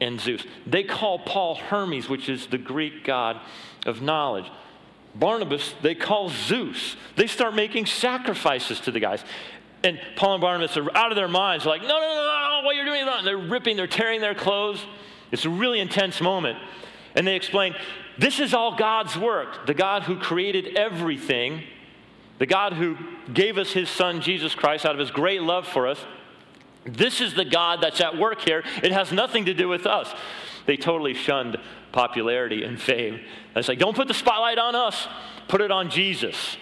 and 0.01 0.21
Zeus. 0.21 0.43
They 0.67 0.83
call 0.83 1.21
Paul 1.21 1.55
Hermes, 1.55 2.09
which 2.09 2.29
is 2.29 2.49
the 2.49 2.59
Greek 2.59 3.05
god 3.05 3.41
of 3.87 4.03
knowledge. 4.03 4.47
Barnabas, 5.15 5.75
they 5.83 5.95
call 5.95 6.29
Zeus. 6.29 6.97
They 7.15 7.29
start 7.29 7.55
making 7.55 7.87
sacrifices 7.87 8.81
to 8.81 8.91
the 8.91 9.01
guys. 9.01 9.23
And 9.85 10.01
Paul 10.17 10.35
and 10.35 10.41
Barnabas 10.41 10.77
are 10.77 10.97
out 10.97 11.13
of 11.13 11.17
their 11.17 11.29
minds, 11.29 11.65
like, 11.65 11.83
no, 11.83 11.89
no, 11.89 12.01
no, 12.01 12.61
no, 12.61 12.61
what 12.65 12.75
you're 12.75 12.85
doing 12.85 13.07
wrong. 13.07 13.25
They're 13.25 13.39
ripping, 13.39 13.77
they're 13.77 13.87
tearing 13.87 14.21
their 14.21 14.35
clothes. 14.35 14.85
It's 15.31 15.45
a 15.45 15.51
really 15.51 15.79
intense 15.79 16.21
moment. 16.21 16.59
And 17.15 17.27
they 17.27 17.37
explain, 17.37 17.75
this 18.19 18.41
is 18.41 18.55
all 18.55 18.77
God's 18.77 19.17
work. 19.17 19.67
The 19.67 19.75
God 19.75 20.03
who 20.03 20.19
created 20.19 20.77
everything 20.77 21.63
the 22.39 22.47
God 22.47 22.73
who 22.73 22.97
gave 23.33 23.59
us 23.59 23.73
his 23.73 23.91
son, 23.91 24.21
Jesus 24.21 24.55
Christ, 24.55 24.87
out 24.87 24.93
of 24.93 24.99
his 24.99 25.11
great 25.11 25.43
love 25.43 25.67
for 25.67 25.87
us, 25.87 26.05
this 26.85 27.21
is 27.21 27.35
the 27.35 27.45
God 27.45 27.81
that's 27.83 28.01
at 28.01 28.17
work 28.17 28.41
here. 28.41 28.63
It 28.83 28.93
has 28.93 29.13
nothing 29.13 29.45
to 29.47 29.55
do 29.55 29.69
with 29.69 29.87
us. 29.87 30.15
They 30.67 30.77
totally 30.77 31.15
shunned 31.15 31.59
popularity 31.93 32.63
and 32.63 32.81
fame. 32.81 33.21
It's 33.57 33.69
like, 33.69 33.79
don't 33.79 33.97
put 33.97 34.09
the 34.09 34.15
spotlight 34.15 34.59
on 34.59 34.75
us, 34.75 35.09
put 35.49 35.61
it 35.61 35.71
on 35.71 35.91
Jesus. 35.91 36.57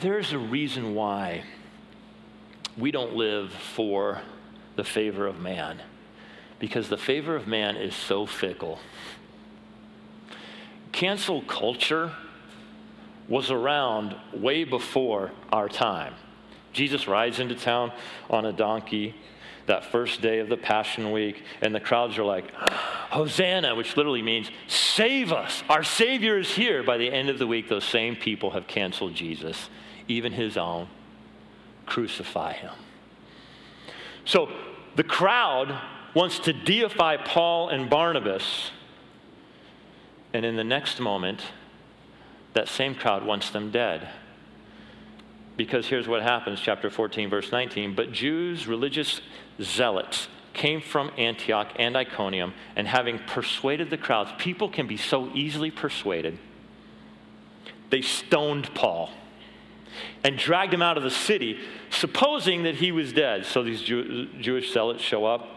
There's 0.00 0.32
a 0.32 0.38
reason 0.38 0.94
why 0.94 1.44
we 2.76 2.90
don't 2.90 3.14
live 3.14 3.52
for 3.52 4.22
the 4.76 4.84
favor 4.84 5.26
of 5.26 5.40
man, 5.40 5.82
because 6.58 6.88
the 6.88 6.96
favor 6.96 7.36
of 7.36 7.46
man 7.46 7.76
is 7.76 7.94
so 7.94 8.26
fickle. 8.26 8.78
Cancel 10.92 11.42
culture 11.42 12.12
was 13.28 13.50
around 13.50 14.14
way 14.34 14.64
before 14.64 15.30
our 15.50 15.68
time. 15.68 16.14
Jesus 16.72 17.06
rides 17.06 17.38
into 17.38 17.54
town 17.54 17.92
on 18.28 18.44
a 18.46 18.52
donkey 18.52 19.14
that 19.66 19.84
first 19.84 20.20
day 20.20 20.38
of 20.38 20.48
the 20.48 20.56
Passion 20.56 21.12
Week, 21.12 21.42
and 21.60 21.74
the 21.74 21.80
crowds 21.80 22.18
are 22.18 22.24
like, 22.24 22.52
Hosanna, 23.10 23.74
which 23.74 23.96
literally 23.96 24.22
means, 24.22 24.50
save 24.66 25.32
us. 25.32 25.62
Our 25.68 25.84
Savior 25.84 26.38
is 26.38 26.50
here. 26.50 26.82
By 26.82 26.96
the 26.96 27.10
end 27.10 27.28
of 27.28 27.38
the 27.38 27.46
week, 27.46 27.68
those 27.68 27.84
same 27.84 28.16
people 28.16 28.50
have 28.50 28.66
canceled 28.66 29.14
Jesus, 29.14 29.68
even 30.08 30.32
his 30.32 30.56
own. 30.56 30.88
Crucify 31.86 32.54
him. 32.54 32.72
So 34.24 34.48
the 34.96 35.04
crowd 35.04 35.80
wants 36.14 36.38
to 36.40 36.52
deify 36.52 37.16
Paul 37.16 37.68
and 37.68 37.88
Barnabas, 37.88 38.70
and 40.32 40.44
in 40.44 40.56
the 40.56 40.64
next 40.64 41.00
moment, 41.00 41.42
that 42.54 42.68
same 42.68 42.94
crowd 42.94 43.24
wants 43.24 43.50
them 43.50 43.70
dead. 43.70 44.08
Because 45.56 45.86
here's 45.86 46.08
what 46.08 46.22
happens, 46.22 46.60
chapter 46.60 46.88
14, 46.90 47.28
verse 47.28 47.52
19. 47.52 47.94
But 47.94 48.12
Jews, 48.12 48.66
religious 48.66 49.20
zealots, 49.62 50.28
came 50.52 50.80
from 50.80 51.10
Antioch 51.16 51.68
and 51.76 51.96
Iconium, 51.96 52.54
and 52.76 52.86
having 52.86 53.18
persuaded 53.20 53.90
the 53.90 53.96
crowds, 53.96 54.30
people 54.38 54.68
can 54.68 54.86
be 54.86 54.96
so 54.96 55.30
easily 55.34 55.70
persuaded, 55.70 56.38
they 57.90 58.02
stoned 58.02 58.74
Paul 58.74 59.10
and 60.24 60.38
dragged 60.38 60.72
him 60.72 60.82
out 60.82 60.96
of 60.96 61.02
the 61.02 61.10
city, 61.10 61.58
supposing 61.90 62.62
that 62.62 62.76
he 62.76 62.92
was 62.92 63.12
dead. 63.12 63.44
So 63.44 63.62
these 63.62 63.82
Jew- 63.82 64.28
Jewish 64.40 64.72
zealots 64.72 65.02
show 65.02 65.24
up. 65.24 65.48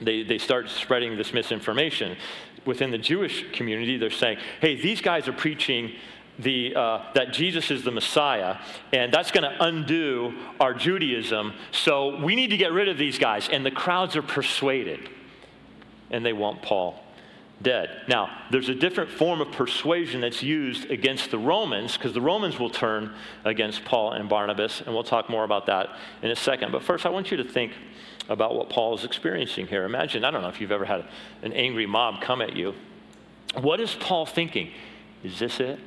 They, 0.00 0.24
they 0.24 0.38
start 0.38 0.68
spreading 0.68 1.16
this 1.16 1.32
misinformation. 1.32 2.16
Within 2.64 2.90
the 2.90 2.98
Jewish 2.98 3.44
community, 3.52 3.96
they're 3.96 4.10
saying, 4.10 4.38
hey, 4.60 4.80
these 4.80 5.00
guys 5.00 5.28
are 5.28 5.32
preaching 5.32 5.92
the, 6.38 6.74
uh, 6.74 7.04
that 7.14 7.32
Jesus 7.32 7.70
is 7.70 7.84
the 7.84 7.90
Messiah, 7.90 8.56
and 8.92 9.12
that's 9.12 9.30
going 9.30 9.44
to 9.44 9.64
undo 9.64 10.34
our 10.58 10.74
Judaism. 10.74 11.52
So 11.70 12.22
we 12.22 12.34
need 12.34 12.50
to 12.50 12.56
get 12.56 12.72
rid 12.72 12.88
of 12.88 12.98
these 12.98 13.18
guys. 13.18 13.48
And 13.48 13.64
the 13.64 13.70
crowds 13.70 14.16
are 14.16 14.22
persuaded, 14.22 15.08
and 16.10 16.24
they 16.24 16.32
want 16.32 16.62
Paul 16.62 16.98
dead. 17.60 18.02
Now, 18.08 18.28
there's 18.50 18.68
a 18.68 18.74
different 18.74 19.10
form 19.10 19.40
of 19.40 19.52
persuasion 19.52 20.20
that's 20.20 20.42
used 20.42 20.90
against 20.90 21.30
the 21.30 21.38
Romans, 21.38 21.96
because 21.96 22.12
the 22.12 22.20
Romans 22.20 22.58
will 22.58 22.70
turn 22.70 23.14
against 23.44 23.84
Paul 23.84 24.12
and 24.12 24.28
Barnabas, 24.28 24.80
and 24.80 24.92
we'll 24.92 25.04
talk 25.04 25.30
more 25.30 25.44
about 25.44 25.66
that 25.66 25.90
in 26.22 26.30
a 26.30 26.36
second. 26.36 26.72
But 26.72 26.82
first, 26.82 27.06
I 27.06 27.10
want 27.10 27.30
you 27.30 27.36
to 27.36 27.44
think 27.44 27.72
about 28.28 28.54
what 28.54 28.68
Paul 28.68 28.94
is 28.96 29.04
experiencing 29.04 29.66
here. 29.66 29.84
Imagine, 29.84 30.24
I 30.24 30.30
don't 30.30 30.42
know 30.42 30.48
if 30.48 30.60
you've 30.60 30.72
ever 30.72 30.84
had 30.84 31.04
an 31.42 31.52
angry 31.52 31.86
mob 31.86 32.20
come 32.20 32.40
at 32.40 32.56
you. 32.56 32.74
What 33.60 33.80
is 33.80 33.94
Paul 33.94 34.26
thinking? 34.26 34.72
Is 35.22 35.38
this 35.38 35.60
it? 35.60 35.78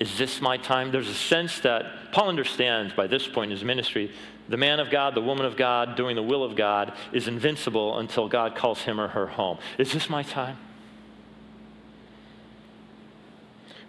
Is 0.00 0.18
this 0.18 0.40
my 0.40 0.56
time? 0.56 0.90
There's 0.90 1.08
a 1.08 1.14
sense 1.14 1.60
that 1.60 2.12
Paul 2.12 2.28
understands 2.28 2.92
by 2.94 3.06
this 3.06 3.26
point 3.26 3.52
in 3.52 3.56
his 3.56 3.64
ministry 3.64 4.12
the 4.48 4.56
man 4.56 4.78
of 4.78 4.90
God, 4.90 5.14
the 5.14 5.22
woman 5.22 5.46
of 5.46 5.56
God, 5.56 5.96
doing 5.96 6.16
the 6.16 6.22
will 6.22 6.44
of 6.44 6.54
God 6.54 6.92
is 7.12 7.28
invincible 7.28 7.98
until 7.98 8.28
God 8.28 8.54
calls 8.54 8.82
him 8.82 9.00
or 9.00 9.08
her 9.08 9.26
home. 9.26 9.58
Is 9.78 9.92
this 9.92 10.10
my 10.10 10.22
time? 10.22 10.58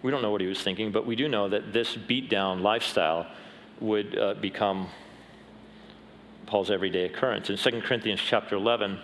We 0.01 0.11
don't 0.11 0.21
know 0.21 0.31
what 0.31 0.39
he 0.39 0.47
was 0.47 0.61
thinking, 0.61 0.91
but 0.91 1.05
we 1.05 1.15
do 1.15 1.27
know 1.27 1.49
that 1.49 1.73
this 1.73 1.95
beat 1.95 2.29
down 2.29 2.61
lifestyle 2.61 3.27
would 3.81 4.17
uh, 4.17 4.35
become 4.35 4.87
Paul's 6.45 6.71
everyday 6.71 7.05
occurrence. 7.05 7.49
In 7.49 7.57
2 7.57 7.81
Corinthians 7.81 8.21
chapter 8.23 8.55
11, 8.55 8.99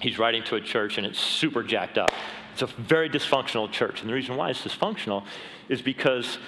he's 0.00 0.18
writing 0.18 0.42
to 0.44 0.56
a 0.56 0.60
church 0.60 0.96
and 0.96 1.06
it's 1.06 1.18
super 1.18 1.62
jacked 1.62 1.98
up. 1.98 2.12
It's 2.52 2.62
a 2.62 2.66
very 2.66 3.08
dysfunctional 3.08 3.70
church. 3.70 4.00
And 4.00 4.10
the 4.10 4.14
reason 4.14 4.36
why 4.36 4.50
it's 4.50 4.62
dysfunctional 4.62 5.24
is 5.68 5.82
because 5.82 6.38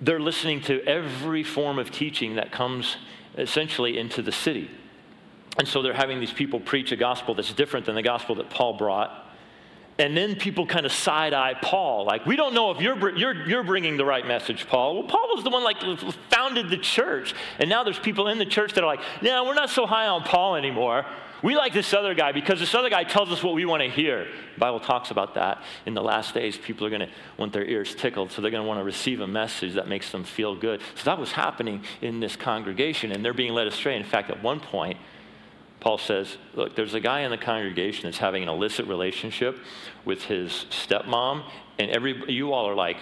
they're 0.00 0.20
listening 0.20 0.60
to 0.62 0.82
every 0.84 1.44
form 1.44 1.78
of 1.78 1.90
teaching 1.90 2.36
that 2.36 2.52
comes 2.52 2.96
essentially 3.38 3.98
into 3.98 4.22
the 4.22 4.32
city. 4.32 4.70
And 5.58 5.68
so 5.68 5.82
they're 5.82 5.94
having 5.94 6.20
these 6.20 6.32
people 6.32 6.58
preach 6.60 6.90
a 6.92 6.96
gospel 6.96 7.34
that's 7.34 7.52
different 7.52 7.86
than 7.86 7.94
the 7.94 8.02
gospel 8.02 8.34
that 8.36 8.50
Paul 8.50 8.76
brought. 8.76 9.20
And 9.98 10.16
then 10.16 10.34
people 10.34 10.66
kind 10.66 10.84
of 10.84 10.90
side 10.90 11.32
eye 11.32 11.54
Paul, 11.54 12.04
like, 12.04 12.26
we 12.26 12.34
don't 12.34 12.52
know 12.52 12.72
if 12.72 12.80
you're, 12.80 13.16
you're, 13.16 13.46
you're 13.46 13.62
bringing 13.62 13.96
the 13.96 14.04
right 14.04 14.26
message, 14.26 14.66
Paul. 14.66 14.94
Well, 14.94 15.04
Paul 15.04 15.28
was 15.32 15.44
the 15.44 15.50
one 15.50 15.62
like 15.62 15.80
founded 16.30 16.68
the 16.68 16.78
church. 16.78 17.32
And 17.60 17.70
now 17.70 17.84
there's 17.84 18.00
people 18.00 18.26
in 18.26 18.38
the 18.38 18.46
church 18.46 18.72
that 18.72 18.82
are 18.82 18.88
like, 18.88 19.00
yeah, 19.22 19.40
we're 19.42 19.54
not 19.54 19.70
so 19.70 19.86
high 19.86 20.08
on 20.08 20.24
Paul 20.24 20.56
anymore. 20.56 21.06
We 21.42 21.56
like 21.56 21.72
this 21.72 21.92
other 21.92 22.14
guy 22.14 22.32
because 22.32 22.60
this 22.60 22.74
other 22.74 22.88
guy 22.88 23.04
tells 23.04 23.30
us 23.30 23.42
what 23.42 23.54
we 23.54 23.64
want 23.64 23.82
to 23.82 23.88
hear. 23.88 24.26
The 24.54 24.60
Bible 24.60 24.80
talks 24.80 25.10
about 25.10 25.34
that. 25.34 25.62
In 25.84 25.94
the 25.94 26.02
last 26.02 26.34
days, 26.34 26.56
people 26.56 26.86
are 26.86 26.90
going 26.90 27.02
to 27.02 27.10
want 27.36 27.52
their 27.52 27.64
ears 27.64 27.94
tickled, 27.94 28.32
so 28.32 28.40
they're 28.40 28.50
going 28.50 28.62
to 28.62 28.68
want 28.68 28.80
to 28.80 28.84
receive 28.84 29.20
a 29.20 29.26
message 29.26 29.74
that 29.74 29.88
makes 29.88 30.10
them 30.10 30.24
feel 30.24 30.54
good. 30.54 30.80
So 30.94 31.04
that 31.04 31.18
was 31.18 31.32
happening 31.32 31.82
in 32.00 32.20
this 32.20 32.36
congregation, 32.36 33.12
and 33.12 33.24
they're 33.24 33.34
being 33.34 33.52
led 33.52 33.66
astray. 33.66 33.96
In 33.96 34.04
fact, 34.04 34.30
at 34.30 34.42
one 34.42 34.60
point, 34.60 34.98
Paul 35.80 35.98
says, 35.98 36.38
Look, 36.54 36.76
there's 36.76 36.94
a 36.94 37.00
guy 37.00 37.20
in 37.20 37.30
the 37.30 37.36
congregation 37.36 38.04
that's 38.04 38.16
having 38.16 38.42
an 38.42 38.48
illicit 38.48 38.86
relationship 38.86 39.58
with 40.06 40.22
his 40.22 40.64
stepmom, 40.70 41.44
and 41.78 41.90
every, 41.90 42.32
you 42.32 42.52
all 42.54 42.66
are 42.66 42.74
like, 42.74 42.96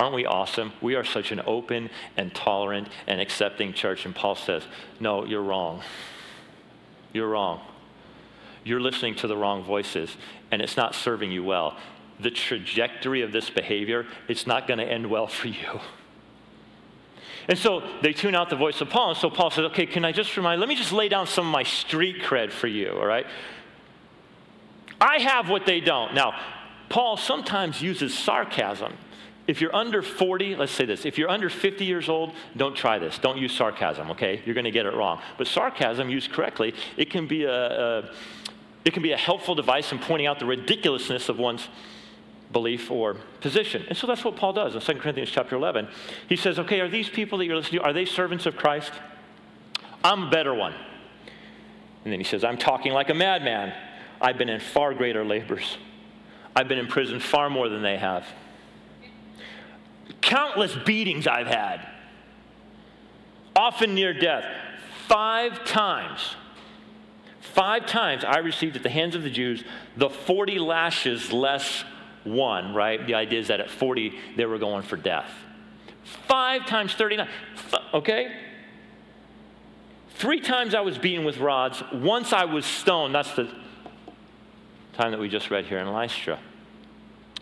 Aren't 0.00 0.14
we 0.14 0.24
awesome? 0.24 0.72
We 0.80 0.94
are 0.94 1.04
such 1.04 1.30
an 1.30 1.42
open 1.46 1.90
and 2.16 2.34
tolerant 2.34 2.88
and 3.06 3.20
accepting 3.20 3.74
church. 3.74 4.06
And 4.06 4.14
Paul 4.14 4.34
says, 4.34 4.62
No, 4.98 5.26
you're 5.26 5.42
wrong. 5.42 5.82
You're 7.12 7.28
wrong. 7.28 7.60
You're 8.64 8.80
listening 8.80 9.14
to 9.16 9.26
the 9.26 9.36
wrong 9.36 9.62
voices, 9.62 10.16
and 10.50 10.62
it's 10.62 10.74
not 10.74 10.94
serving 10.94 11.32
you 11.32 11.44
well. 11.44 11.76
The 12.18 12.30
trajectory 12.30 13.20
of 13.20 13.30
this 13.32 13.50
behavior, 13.50 14.06
it's 14.26 14.46
not 14.46 14.66
going 14.66 14.78
to 14.78 14.86
end 14.86 15.10
well 15.10 15.26
for 15.26 15.48
you. 15.48 15.80
And 17.46 17.58
so 17.58 17.82
they 18.00 18.14
tune 18.14 18.34
out 18.34 18.48
the 18.48 18.56
voice 18.56 18.80
of 18.80 18.88
Paul. 18.88 19.10
And 19.10 19.18
so 19.18 19.28
Paul 19.28 19.50
says, 19.50 19.66
Okay, 19.66 19.84
can 19.84 20.06
I 20.06 20.12
just 20.12 20.34
remind, 20.34 20.60
let 20.60 20.68
me 20.70 20.76
just 20.76 20.92
lay 20.92 21.10
down 21.10 21.26
some 21.26 21.46
of 21.46 21.52
my 21.52 21.62
street 21.62 22.22
cred 22.22 22.52
for 22.52 22.68
you, 22.68 22.92
all 22.92 23.06
right? 23.06 23.26
I 24.98 25.18
have 25.18 25.50
what 25.50 25.66
they 25.66 25.80
don't. 25.80 26.14
Now, 26.14 26.40
Paul 26.88 27.18
sometimes 27.18 27.82
uses 27.82 28.16
sarcasm 28.16 28.94
if 29.50 29.60
you're 29.60 29.74
under 29.74 30.00
40, 30.00 30.54
let's 30.54 30.70
say 30.70 30.84
this, 30.84 31.04
if 31.04 31.18
you're 31.18 31.28
under 31.28 31.50
50 31.50 31.84
years 31.84 32.08
old, 32.08 32.34
don't 32.56 32.76
try 32.76 33.00
this. 33.00 33.18
Don't 33.18 33.36
use 33.36 33.52
sarcasm, 33.52 34.12
okay? 34.12 34.40
You're 34.46 34.54
going 34.54 34.64
to 34.64 34.70
get 34.70 34.86
it 34.86 34.94
wrong. 34.94 35.20
But 35.38 35.48
sarcasm, 35.48 36.08
used 36.08 36.30
correctly, 36.30 36.72
it 36.96 37.10
can 37.10 37.26
be 37.26 37.42
a, 37.42 37.98
a 37.98 38.10
it 38.84 38.94
can 38.94 39.02
be 39.02 39.10
a 39.10 39.16
helpful 39.16 39.56
device 39.56 39.90
in 39.90 39.98
pointing 39.98 40.28
out 40.28 40.38
the 40.38 40.46
ridiculousness 40.46 41.28
of 41.28 41.40
one's 41.40 41.68
belief 42.52 42.92
or 42.92 43.16
position. 43.40 43.84
And 43.88 43.98
so 43.98 44.06
that's 44.06 44.24
what 44.24 44.36
Paul 44.36 44.52
does 44.52 44.76
in 44.76 44.80
2 44.80 45.00
Corinthians 45.00 45.30
chapter 45.30 45.56
11. 45.56 45.88
He 46.28 46.36
says, 46.36 46.60
okay, 46.60 46.78
are 46.78 46.88
these 46.88 47.08
people 47.08 47.38
that 47.38 47.46
you're 47.46 47.56
listening 47.56 47.80
to, 47.80 47.86
are 47.86 47.92
they 47.92 48.04
servants 48.04 48.46
of 48.46 48.56
Christ? 48.56 48.92
I'm 50.04 50.28
a 50.28 50.30
better 50.30 50.54
one. 50.54 50.74
And 52.04 52.12
then 52.12 52.20
he 52.20 52.24
says, 52.24 52.44
I'm 52.44 52.56
talking 52.56 52.92
like 52.92 53.10
a 53.10 53.14
madman. 53.14 53.74
I've 54.20 54.38
been 54.38 54.48
in 54.48 54.60
far 54.60 54.94
greater 54.94 55.24
labors. 55.24 55.76
I've 56.54 56.68
been 56.68 56.78
in 56.78 56.86
prison 56.86 57.18
far 57.18 57.50
more 57.50 57.68
than 57.68 57.82
they 57.82 57.98
have 57.98 58.24
countless 60.20 60.74
beatings 60.74 61.26
I've 61.26 61.46
had, 61.46 61.86
often 63.56 63.94
near 63.94 64.12
death. 64.12 64.44
Five 65.08 65.64
times, 65.64 66.36
five 67.40 67.86
times 67.86 68.24
I 68.24 68.38
received 68.38 68.76
at 68.76 68.82
the 68.82 68.90
hands 68.90 69.14
of 69.14 69.22
the 69.22 69.30
Jews 69.30 69.64
the 69.96 70.08
40 70.08 70.58
lashes 70.58 71.32
less 71.32 71.84
one, 72.24 72.74
right? 72.74 73.04
The 73.04 73.14
idea 73.14 73.40
is 73.40 73.48
that 73.48 73.60
at 73.60 73.70
40 73.70 74.18
they 74.36 74.44
were 74.44 74.58
going 74.58 74.82
for 74.82 74.96
death. 74.96 75.30
Five 76.26 76.66
times 76.66 76.94
39, 76.94 77.28
okay? 77.94 78.32
Three 80.20 80.40
times 80.40 80.74
I 80.74 80.80
was 80.80 80.98
beaten 80.98 81.24
with 81.24 81.38
rods. 81.38 81.82
Once 81.92 82.34
I 82.34 82.44
was 82.44 82.66
stoned. 82.66 83.14
That's 83.14 83.34
the 83.34 83.48
time 84.92 85.12
that 85.12 85.20
we 85.20 85.30
just 85.30 85.50
read 85.50 85.64
here 85.64 85.78
in 85.78 85.90
Lystra. 85.90 86.38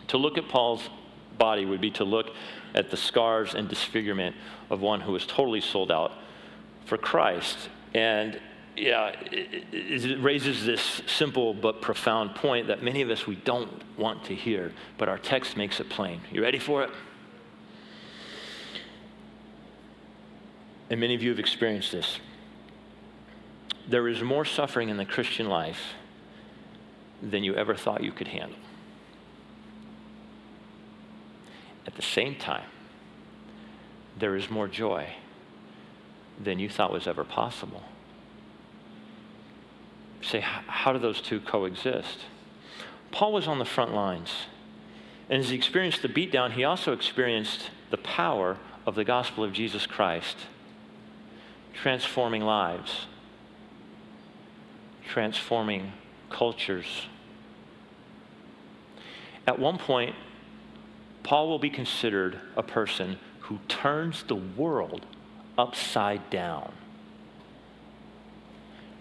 To 0.07 0.17
look 0.17 0.37
at 0.37 0.47
Paul's 0.47 0.89
body 1.39 1.65
would 1.65 1.81
be 1.81 1.89
to 1.91 2.03
look 2.03 2.27
at 2.75 2.91
the 2.91 2.97
scars 2.97 3.55
and 3.55 3.67
disfigurement 3.67 4.35
of 4.69 4.81
one 4.81 5.01
who 5.01 5.13
was 5.13 5.25
totally 5.25 5.61
sold 5.61 5.91
out 5.91 6.11
for 6.85 6.97
Christ. 6.97 7.69
And 7.93 8.39
yeah, 8.75 9.09
it, 9.31 9.65
it, 9.73 10.21
raises 10.21 10.65
this 10.65 11.01
simple 11.07 11.53
but 11.53 11.81
profound 11.81 12.35
point 12.35 12.67
that 12.67 12.83
many 12.83 13.01
of 13.01 13.09
us 13.09 13.25
we 13.25 13.35
don't 13.35 13.81
want 13.97 14.23
to 14.25 14.35
hear, 14.35 14.71
but 14.97 15.09
our 15.09 15.17
text 15.17 15.57
makes 15.57 15.79
it 15.79 15.89
plain. 15.89 16.21
You 16.31 16.41
ready 16.41 16.59
for 16.59 16.83
it? 16.83 16.91
And 20.89 20.99
many 20.99 21.15
of 21.15 21.21
you 21.21 21.29
have 21.29 21.39
experienced 21.39 21.91
this. 21.91 22.19
There 23.87 24.07
is 24.07 24.21
more 24.21 24.45
suffering 24.45 24.89
in 24.89 24.97
the 24.97 25.05
Christian 25.05 25.47
life 25.47 25.93
than 27.21 27.43
you 27.43 27.55
ever 27.55 27.75
thought 27.75 28.03
you 28.03 28.11
could 28.11 28.27
handle. 28.27 28.57
At 31.87 31.95
the 31.95 32.01
same 32.01 32.35
time, 32.35 32.67
there 34.17 34.35
is 34.35 34.49
more 34.49 34.67
joy 34.67 35.15
than 36.41 36.59
you 36.59 36.69
thought 36.69 36.91
was 36.91 37.07
ever 37.07 37.23
possible. 37.23 37.83
say, 40.21 40.41
how 40.41 40.93
do 40.93 40.99
those 40.99 41.21
two 41.21 41.39
coexist? 41.39 42.19
Paul 43.11 43.33
was 43.33 43.47
on 43.47 43.59
the 43.59 43.65
front 43.65 43.93
lines. 43.93 44.31
And 45.29 45.41
as 45.41 45.49
he 45.49 45.55
experienced 45.55 46.01
the 46.01 46.09
beatdown, 46.09 46.51
he 46.51 46.63
also 46.63 46.93
experienced 46.93 47.69
the 47.89 47.97
power 47.97 48.57
of 48.85 48.95
the 48.95 49.03
gospel 49.03 49.43
of 49.43 49.53
Jesus 49.53 49.85
Christ, 49.85 50.37
transforming 51.73 52.41
lives, 52.41 53.05
transforming 55.07 55.93
cultures. 56.29 57.07
At 59.47 59.59
one 59.59 59.77
point, 59.77 60.15
Paul 61.29 61.47
will 61.47 61.59
be 61.59 61.69
considered 61.69 62.39
a 62.57 62.63
person 62.63 63.19
who 63.41 63.59
turns 63.67 64.23
the 64.23 64.33
world 64.33 65.05
upside 65.59 66.27
down. 66.31 66.71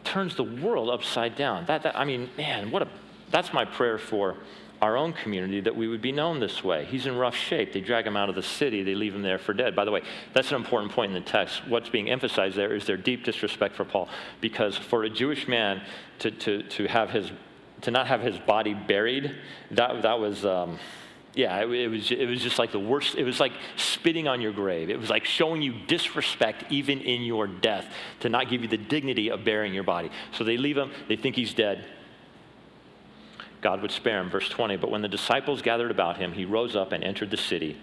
Turns 0.04 0.36
the 0.36 0.44
world 0.44 0.90
upside 0.90 1.36
down. 1.36 1.64
That, 1.64 1.84
that, 1.84 1.96
I 1.96 2.04
mean, 2.04 2.28
man, 2.36 2.70
what 2.70 2.82
a, 2.82 2.88
that's 3.30 3.54
my 3.54 3.64
prayer 3.64 3.96
for 3.96 4.36
our 4.82 4.94
own 4.94 5.14
community 5.14 5.62
that 5.62 5.74
we 5.74 5.88
would 5.88 6.02
be 6.02 6.12
known 6.12 6.38
this 6.38 6.62
way. 6.62 6.84
He's 6.84 7.06
in 7.06 7.16
rough 7.16 7.34
shape. 7.34 7.72
They 7.72 7.80
drag 7.80 8.06
him 8.06 8.14
out 8.14 8.28
of 8.28 8.34
the 8.34 8.42
city, 8.42 8.82
they 8.82 8.94
leave 8.94 9.14
him 9.14 9.22
there 9.22 9.38
for 9.38 9.54
dead. 9.54 9.74
By 9.74 9.86
the 9.86 9.90
way, 9.90 10.02
that's 10.34 10.50
an 10.50 10.56
important 10.56 10.92
point 10.92 11.16
in 11.16 11.24
the 11.24 11.26
text. 11.26 11.66
What's 11.66 11.88
being 11.88 12.10
emphasized 12.10 12.56
there 12.56 12.74
is 12.74 12.84
their 12.84 12.98
deep 12.98 13.24
disrespect 13.24 13.74
for 13.74 13.86
Paul, 13.86 14.06
because 14.42 14.76
for 14.76 15.04
a 15.04 15.08
Jewish 15.08 15.48
man 15.48 15.80
to, 16.18 16.30
to, 16.30 16.62
to 16.62 16.88
have 16.88 17.08
his 17.08 17.32
to 17.80 17.90
not 17.90 18.06
have 18.08 18.20
his 18.20 18.36
body 18.40 18.74
buried, 18.74 19.34
that, 19.70 20.02
that 20.02 20.18
was 20.18 20.44
um, 20.44 20.78
yeah, 21.34 21.58
it, 21.58 21.70
it, 21.70 21.88
was, 21.88 22.10
it 22.10 22.26
was 22.26 22.42
just 22.42 22.58
like 22.58 22.72
the 22.72 22.80
worst. 22.80 23.14
It 23.14 23.24
was 23.24 23.38
like 23.38 23.52
spitting 23.76 24.26
on 24.26 24.40
your 24.40 24.52
grave. 24.52 24.90
It 24.90 24.98
was 24.98 25.10
like 25.10 25.24
showing 25.24 25.62
you 25.62 25.74
disrespect 25.86 26.64
even 26.70 27.00
in 27.00 27.22
your 27.22 27.46
death 27.46 27.86
to 28.20 28.28
not 28.28 28.48
give 28.50 28.62
you 28.62 28.68
the 28.68 28.78
dignity 28.78 29.30
of 29.30 29.44
burying 29.44 29.74
your 29.74 29.84
body. 29.84 30.10
So 30.32 30.44
they 30.44 30.56
leave 30.56 30.76
him, 30.76 30.90
they 31.08 31.16
think 31.16 31.36
he's 31.36 31.54
dead. 31.54 31.84
God 33.60 33.82
would 33.82 33.90
spare 33.90 34.20
him. 34.20 34.30
Verse 34.30 34.48
20. 34.48 34.76
But 34.76 34.90
when 34.90 35.02
the 35.02 35.08
disciples 35.08 35.62
gathered 35.62 35.90
about 35.90 36.16
him, 36.16 36.32
he 36.32 36.44
rose 36.44 36.76
up 36.76 36.92
and 36.92 37.02
entered 37.02 37.30
the 37.30 37.36
city. 37.36 37.76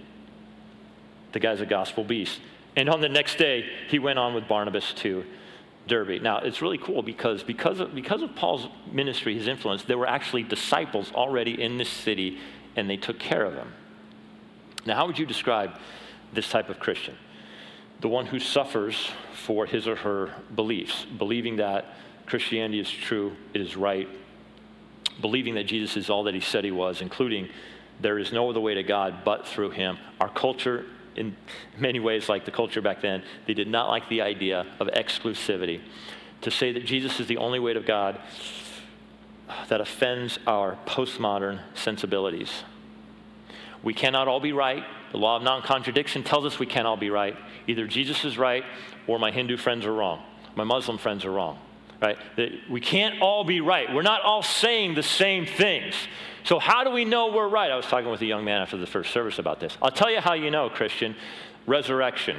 The 1.33 1.39
guy's 1.39 1.61
a 1.61 1.65
gospel 1.65 2.03
beast. 2.03 2.39
And 2.77 2.89
on 2.89 3.01
the 3.01 3.09
next 3.09 3.37
day, 3.37 3.69
he 3.89 3.99
went 3.99 4.19
on 4.19 4.33
with 4.33 4.47
Barnabas 4.47 4.93
to 4.97 5.25
Derbe. 5.87 6.21
Now, 6.21 6.39
it's 6.39 6.61
really 6.61 6.77
cool 6.77 7.03
because, 7.03 7.43
because, 7.43 7.79
of, 7.79 7.93
because 7.93 8.21
of 8.21 8.35
Paul's 8.35 8.67
ministry, 8.91 9.35
his 9.35 9.47
influence, 9.47 9.83
there 9.83 9.97
were 9.97 10.07
actually 10.07 10.43
disciples 10.43 11.11
already 11.13 11.61
in 11.61 11.77
this 11.77 11.89
city 11.89 12.39
and 12.75 12.89
they 12.89 12.97
took 12.97 13.19
care 13.19 13.43
of 13.43 13.53
him. 13.53 13.73
Now, 14.85 14.95
how 14.95 15.07
would 15.07 15.17
you 15.17 15.25
describe 15.25 15.79
this 16.33 16.49
type 16.49 16.69
of 16.69 16.79
Christian? 16.79 17.15
The 18.01 18.09
one 18.09 18.25
who 18.25 18.39
suffers 18.39 19.09
for 19.33 19.65
his 19.65 19.87
or 19.87 19.95
her 19.95 20.33
beliefs, 20.53 21.05
believing 21.17 21.57
that 21.57 21.95
Christianity 22.25 22.79
is 22.79 22.89
true, 22.89 23.35
it 23.53 23.61
is 23.61 23.75
right, 23.75 24.07
believing 25.21 25.55
that 25.55 25.63
Jesus 25.63 25.95
is 25.95 26.09
all 26.09 26.23
that 26.23 26.33
he 26.33 26.41
said 26.41 26.63
he 26.63 26.71
was, 26.71 27.01
including 27.01 27.49
there 27.99 28.19
is 28.19 28.31
no 28.33 28.49
other 28.49 28.59
way 28.59 28.73
to 28.75 28.83
God 28.83 29.23
but 29.23 29.47
through 29.47 29.71
him. 29.71 29.97
Our 30.19 30.29
culture, 30.29 30.85
in 31.15 31.35
many 31.77 31.99
ways, 31.99 32.27
like 32.27 32.45
the 32.45 32.51
culture 32.51 32.81
back 32.81 33.01
then, 33.01 33.23
they 33.47 33.53
did 33.53 33.67
not 33.67 33.87
like 33.87 34.09
the 34.09 34.21
idea 34.21 34.65
of 34.79 34.87
exclusivity. 34.87 35.81
To 36.41 36.51
say 36.51 36.73
that 36.73 36.85
Jesus 36.85 37.19
is 37.19 37.27
the 37.27 37.37
only 37.37 37.59
way 37.59 37.73
to 37.73 37.79
God 37.79 38.19
that 39.69 39.81
offends 39.81 40.39
our 40.47 40.77
postmodern 40.85 41.61
sensibilities. 41.73 42.63
We 43.83 43.93
cannot 43.93 44.27
all 44.27 44.39
be 44.39 44.51
right. 44.51 44.83
The 45.11 45.17
law 45.17 45.37
of 45.37 45.43
non 45.43 45.61
contradiction 45.61 46.23
tells 46.23 46.45
us 46.45 46.59
we 46.59 46.65
can't 46.65 46.87
all 46.87 46.97
be 46.97 47.09
right. 47.09 47.37
Either 47.67 47.87
Jesus 47.87 48.25
is 48.25 48.37
right 48.37 48.63
or 49.07 49.19
my 49.19 49.31
Hindu 49.31 49.57
friends 49.57 49.85
are 49.85 49.93
wrong, 49.93 50.23
my 50.55 50.63
Muslim 50.63 50.97
friends 50.97 51.23
are 51.25 51.31
wrong. 51.31 51.59
Right? 52.01 52.17
We 52.69 52.81
can't 52.81 53.21
all 53.21 53.45
be 53.45 53.61
right. 53.61 53.93
We're 53.93 54.01
not 54.01 54.21
all 54.21 54.43
saying 54.43 54.95
the 54.95 55.03
same 55.03 55.45
things. 55.45 55.95
So, 56.43 56.59
how 56.59 56.83
do 56.83 56.91
we 56.91 57.05
know 57.05 57.31
we're 57.31 57.47
right? 57.47 57.71
I 57.71 57.75
was 57.77 57.85
talking 57.85 58.09
with 58.11 58.21
a 58.21 58.25
young 58.25 58.43
man 58.43 58.61
after 58.61 58.77
the 58.77 58.85
first 58.85 59.11
service 59.11 59.39
about 59.39 59.59
this. 59.59 59.77
I'll 59.81 59.91
tell 59.91 60.11
you 60.11 60.19
how 60.19 60.33
you 60.33 60.51
know, 60.51 60.69
Christian 60.69 61.15
resurrection. 61.65 62.37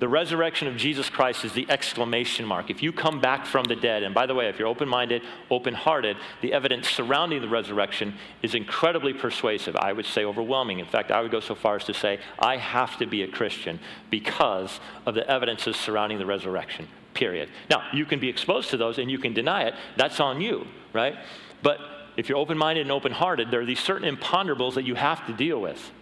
The 0.00 0.08
resurrection 0.08 0.66
of 0.66 0.78
Jesus 0.78 1.10
Christ 1.10 1.44
is 1.44 1.52
the 1.52 1.66
exclamation 1.68 2.46
mark. 2.46 2.70
If 2.70 2.82
you 2.82 2.90
come 2.90 3.20
back 3.20 3.44
from 3.44 3.64
the 3.64 3.76
dead, 3.76 4.02
and 4.02 4.14
by 4.14 4.24
the 4.24 4.34
way, 4.34 4.48
if 4.48 4.58
you're 4.58 4.66
open 4.66 4.88
minded, 4.88 5.22
open 5.50 5.74
hearted, 5.74 6.16
the 6.40 6.54
evidence 6.54 6.88
surrounding 6.88 7.42
the 7.42 7.50
resurrection 7.50 8.14
is 8.42 8.54
incredibly 8.54 9.12
persuasive. 9.12 9.76
I 9.76 9.92
would 9.92 10.06
say 10.06 10.24
overwhelming. 10.24 10.78
In 10.78 10.86
fact, 10.86 11.10
I 11.10 11.20
would 11.20 11.30
go 11.30 11.40
so 11.40 11.54
far 11.54 11.76
as 11.76 11.84
to 11.84 11.92
say, 11.92 12.18
I 12.38 12.56
have 12.56 12.96
to 12.96 13.06
be 13.06 13.22
a 13.22 13.28
Christian 13.28 13.78
because 14.08 14.80
of 15.04 15.14
the 15.14 15.30
evidences 15.30 15.76
surrounding 15.76 16.18
the 16.18 16.24
resurrection, 16.24 16.88
period. 17.12 17.50
Now, 17.68 17.82
you 17.92 18.06
can 18.06 18.20
be 18.20 18.30
exposed 18.30 18.70
to 18.70 18.78
those 18.78 18.96
and 18.96 19.10
you 19.10 19.18
can 19.18 19.34
deny 19.34 19.64
it. 19.64 19.74
That's 19.98 20.18
on 20.18 20.40
you, 20.40 20.66
right? 20.94 21.16
But 21.62 21.78
if 22.16 22.30
you're 22.30 22.38
open 22.38 22.56
minded 22.56 22.82
and 22.82 22.90
open 22.90 23.12
hearted, 23.12 23.50
there 23.50 23.60
are 23.60 23.66
these 23.66 23.80
certain 23.80 24.16
imponderables 24.16 24.74
that 24.76 24.84
you 24.84 24.94
have 24.94 25.26
to 25.26 25.34
deal 25.34 25.60
with. 25.60 25.92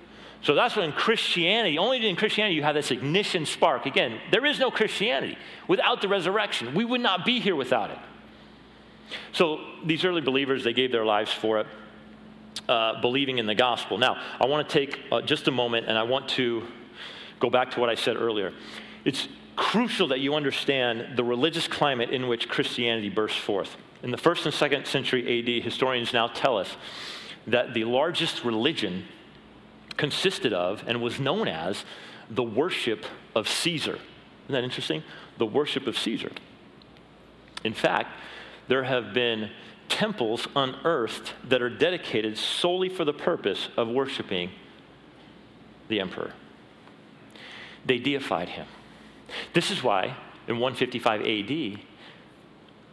So 0.42 0.54
that's 0.54 0.76
when 0.76 0.92
Christianity, 0.92 1.78
only 1.78 2.06
in 2.08 2.16
Christianity 2.16 2.54
you 2.54 2.62
have 2.62 2.74
this 2.74 2.90
ignition 2.90 3.44
spark. 3.44 3.86
Again, 3.86 4.20
there 4.30 4.46
is 4.46 4.58
no 4.58 4.70
Christianity 4.70 5.36
without 5.66 6.00
the 6.00 6.08
resurrection. 6.08 6.74
We 6.74 6.84
would 6.84 7.00
not 7.00 7.24
be 7.24 7.40
here 7.40 7.56
without 7.56 7.90
it. 7.90 7.98
So 9.32 9.60
these 9.84 10.04
early 10.04 10.20
believers, 10.20 10.64
they 10.64 10.72
gave 10.72 10.92
their 10.92 11.04
lives 11.04 11.32
for 11.32 11.58
it, 11.60 11.66
uh, 12.68 13.00
believing 13.00 13.38
in 13.38 13.46
the 13.46 13.54
gospel. 13.54 13.98
Now, 13.98 14.20
I 14.40 14.46
want 14.46 14.68
to 14.68 14.72
take 14.72 15.00
uh, 15.10 15.22
just 15.22 15.48
a 15.48 15.50
moment 15.50 15.86
and 15.88 15.98
I 15.98 16.04
want 16.04 16.28
to 16.30 16.66
go 17.40 17.50
back 17.50 17.72
to 17.72 17.80
what 17.80 17.88
I 17.88 17.94
said 17.94 18.16
earlier. 18.16 18.52
It's 19.04 19.28
crucial 19.56 20.08
that 20.08 20.20
you 20.20 20.34
understand 20.34 21.16
the 21.16 21.24
religious 21.24 21.66
climate 21.66 22.10
in 22.10 22.28
which 22.28 22.48
Christianity 22.48 23.08
burst 23.08 23.38
forth. 23.38 23.76
In 24.02 24.12
the 24.12 24.16
first 24.16 24.44
and 24.44 24.54
second 24.54 24.86
century 24.86 25.40
AD, 25.40 25.64
historians 25.64 26.12
now 26.12 26.28
tell 26.28 26.56
us 26.56 26.76
that 27.48 27.74
the 27.74 27.84
largest 27.84 28.44
religion 28.44 29.04
consisted 29.98 30.54
of 30.54 30.82
and 30.86 31.02
was 31.02 31.20
known 31.20 31.46
as 31.46 31.84
the 32.30 32.42
worship 32.42 33.04
of 33.34 33.46
Caesar. 33.46 33.98
Isn't 34.44 34.54
that 34.54 34.64
interesting? 34.64 35.02
The 35.36 35.44
worship 35.44 35.86
of 35.86 35.98
Caesar. 35.98 36.32
In 37.64 37.74
fact, 37.74 38.10
there 38.68 38.84
have 38.84 39.12
been 39.12 39.50
temples 39.88 40.46
unearthed 40.54 41.32
that 41.44 41.60
are 41.60 41.70
dedicated 41.70 42.38
solely 42.38 42.88
for 42.88 43.04
the 43.04 43.12
purpose 43.12 43.68
of 43.76 43.88
worshiping 43.88 44.50
the 45.88 46.00
emperor. 46.00 46.32
They 47.84 47.98
deified 47.98 48.50
him. 48.50 48.66
This 49.52 49.70
is 49.70 49.82
why 49.82 50.16
in 50.46 50.58
155 50.58 51.22
AD, 51.22 51.80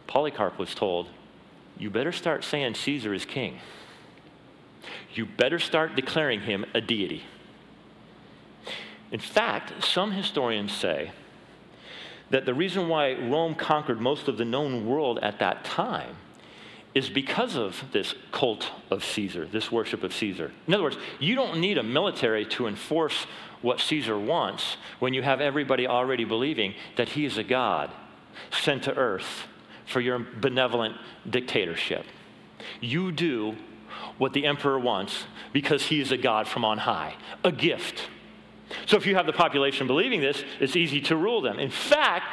Polycarp 0.06 0.58
was 0.58 0.74
told, 0.74 1.08
You 1.78 1.90
better 1.90 2.12
start 2.12 2.44
saying 2.44 2.74
Caesar 2.74 3.14
is 3.14 3.24
king 3.24 3.58
you 5.16 5.26
better 5.26 5.58
start 5.58 5.94
declaring 5.96 6.40
him 6.40 6.64
a 6.74 6.80
deity. 6.80 7.24
In 9.12 9.20
fact, 9.20 9.84
some 9.84 10.12
historians 10.12 10.72
say 10.72 11.12
that 12.30 12.44
the 12.44 12.54
reason 12.54 12.88
why 12.88 13.14
Rome 13.14 13.54
conquered 13.54 14.00
most 14.00 14.28
of 14.28 14.36
the 14.36 14.44
known 14.44 14.86
world 14.86 15.18
at 15.22 15.38
that 15.38 15.64
time 15.64 16.16
is 16.94 17.10
because 17.10 17.56
of 17.56 17.84
this 17.92 18.14
cult 18.32 18.70
of 18.90 19.04
Caesar, 19.04 19.46
this 19.46 19.70
worship 19.70 20.02
of 20.02 20.14
Caesar. 20.14 20.50
In 20.66 20.74
other 20.74 20.82
words, 20.82 20.96
you 21.20 21.34
don't 21.34 21.60
need 21.60 21.78
a 21.78 21.82
military 21.82 22.46
to 22.46 22.66
enforce 22.66 23.26
what 23.60 23.80
Caesar 23.80 24.18
wants 24.18 24.76
when 24.98 25.12
you 25.12 25.22
have 25.22 25.40
everybody 25.40 25.86
already 25.86 26.24
believing 26.24 26.74
that 26.96 27.10
he 27.10 27.26
is 27.26 27.36
a 27.36 27.44
god 27.44 27.90
sent 28.50 28.84
to 28.84 28.94
earth 28.96 29.46
for 29.84 30.00
your 30.00 30.18
benevolent 30.18 30.96
dictatorship. 31.28 32.06
You 32.80 33.12
do 33.12 33.56
what 34.18 34.32
the 34.32 34.46
emperor 34.46 34.78
wants 34.78 35.24
because 35.52 35.86
he 35.86 36.00
is 36.00 36.12
a 36.12 36.16
God 36.16 36.48
from 36.48 36.64
on 36.64 36.78
high, 36.78 37.14
a 37.44 37.52
gift. 37.52 38.08
So 38.86 38.96
if 38.96 39.06
you 39.06 39.14
have 39.14 39.26
the 39.26 39.32
population 39.32 39.86
believing 39.86 40.20
this, 40.20 40.42
it's 40.60 40.76
easy 40.76 41.00
to 41.02 41.16
rule 41.16 41.40
them. 41.40 41.58
In 41.58 41.70
fact, 41.70 42.26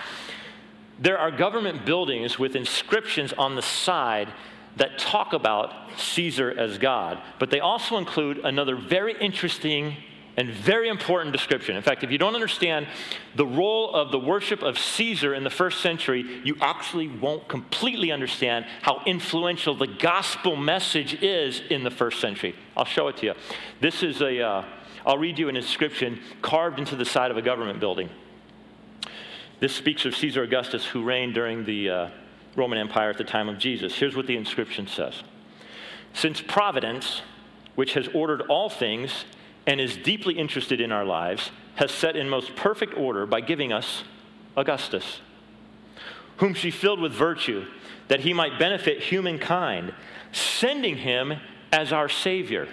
there 1.00 1.18
are 1.18 1.32
government 1.32 1.86
buildings 1.86 2.40
with 2.40 2.56
inscriptions 2.56 3.34
on 3.34 3.56
the 3.56 3.62
side 3.62 4.32
that 4.78 4.98
talk 4.98 5.34
about 5.34 5.74
Caesar 5.98 6.52
as 6.58 6.78
God, 6.78 7.22
but 7.40 7.52
they 7.52 7.60
also 7.60 7.98
include 7.98 8.40
another 8.40 8.76
very 8.76 9.16
interesting 9.20 9.98
and 10.36 10.50
very 10.50 10.90
important 10.90 11.32
description. 11.32 11.76
In 11.76 11.84
fact, 11.84 12.04
if 12.04 12.12
you 12.12 12.18
don't 12.18 12.34
understand 12.34 12.88
the 13.36 13.46
role 13.46 13.94
of 13.94 14.12
the 14.12 14.20
worship 14.20 14.64
of 14.64 14.80
Caesar 14.80 15.34
in 15.34 15.44
the 15.44 15.50
first 15.50 15.82
century, 15.82 16.42
you 16.44 16.56
actually 16.60 17.08
won't 17.08 17.48
completely 17.48 18.12
understand 18.12 18.66
how 18.82 19.02
influential 19.06 19.76
the 19.76 19.88
gospel 19.88 20.56
message 20.56 21.22
is 21.22 21.62
in 21.70 21.84
the 21.84 21.92
first 21.92 22.20
century. 22.20 22.56
I'll 22.76 22.86
show 22.86 23.08
it 23.10 23.18
to 23.18 23.28
you. 23.28 23.34
This 23.80 24.02
is 24.02 24.22
a. 24.22 24.64
will 25.06 25.12
uh, 25.14 25.18
read 25.18 25.38
you 25.38 25.50
an 25.50 25.56
inscription 25.56 26.20
carved 26.42 26.80
into 26.80 26.96
the 26.96 27.06
side 27.06 27.30
of 27.30 27.38
a 27.38 27.42
government 27.42 27.80
building. 27.80 28.10
This 29.60 29.76
speaks 29.76 30.06
of 30.06 30.16
Caesar 30.16 30.44
Augustus, 30.44 30.86
who 30.86 31.04
reigned 31.04 31.36
during 31.36 31.64
the 31.64 31.90
uh, 31.90 32.10
Roman 32.56 32.78
Empire 32.78 33.10
at 33.10 33.18
the 33.18 33.24
time 33.24 33.48
of 33.50 33.58
Jesus. 33.58 33.96
Here's 33.96 34.16
what 34.16 34.28
the 34.28 34.36
inscription 34.36 34.88
says 34.88 35.22
Since 36.14 36.42
Providence, 36.42 37.22
which 37.76 37.94
has 37.94 38.08
ordered 38.10 38.42
all 38.42 38.70
things, 38.70 39.26
and 39.66 39.80
is 39.80 39.98
deeply 39.98 40.38
interested 40.38 40.82
in 40.82 40.92
our 40.92 41.06
lives, 41.06 41.52
has 41.76 41.92
set 41.92 42.16
in 42.16 42.30
most 42.30 42.56
perfect 42.56 42.96
order 42.96 43.26
by 43.26 43.42
giving 43.42 43.72
us 43.72 44.04
Augustus, 44.56 45.22
whom 46.38 46.54
she 46.54 46.70
filled 46.72 47.00
with 47.00 47.12
virtue, 47.12 47.66
that 48.08 48.22
he 48.22 48.34
might 48.34 48.60
benefit 48.60 49.02
humankind, 49.02 49.94
sending 50.32 50.98
him 50.98 51.34
as 51.72 51.92
our 51.92 52.10
Savior, 52.10 52.68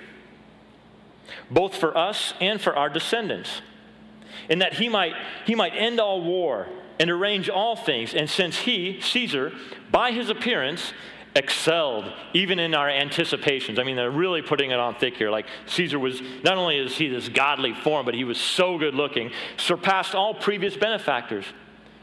both 1.50 1.76
for 1.76 1.96
us 1.96 2.34
and 2.40 2.60
for 2.60 2.76
our 2.76 2.88
descendants, 2.88 3.62
in 4.48 4.58
that 4.58 4.74
he 4.74 4.88
might, 4.88 5.14
he 5.46 5.54
might 5.54 5.72
end 5.74 6.00
all 6.00 6.22
war 6.22 6.66
and 6.98 7.10
arrange 7.10 7.48
all 7.48 7.76
things. 7.76 8.12
And 8.14 8.28
since 8.28 8.58
he, 8.58 9.00
Caesar, 9.00 9.52
by 9.90 10.12
his 10.12 10.28
appearance, 10.28 10.92
excelled 11.36 12.12
even 12.34 12.58
in 12.58 12.74
our 12.74 12.88
anticipations. 12.88 13.78
I 13.78 13.84
mean, 13.84 13.96
they're 13.96 14.10
really 14.10 14.42
putting 14.42 14.70
it 14.70 14.78
on 14.78 14.96
thick 14.96 15.16
here. 15.16 15.30
Like 15.30 15.46
Caesar 15.66 15.98
was, 15.98 16.20
not 16.42 16.58
only 16.58 16.78
is 16.78 16.96
he 16.96 17.08
this 17.08 17.28
godly 17.28 17.72
form, 17.72 18.04
but 18.04 18.14
he 18.14 18.24
was 18.24 18.38
so 18.38 18.78
good 18.78 18.94
looking, 18.94 19.30
surpassed 19.56 20.14
all 20.14 20.34
previous 20.34 20.76
benefactors, 20.76 21.44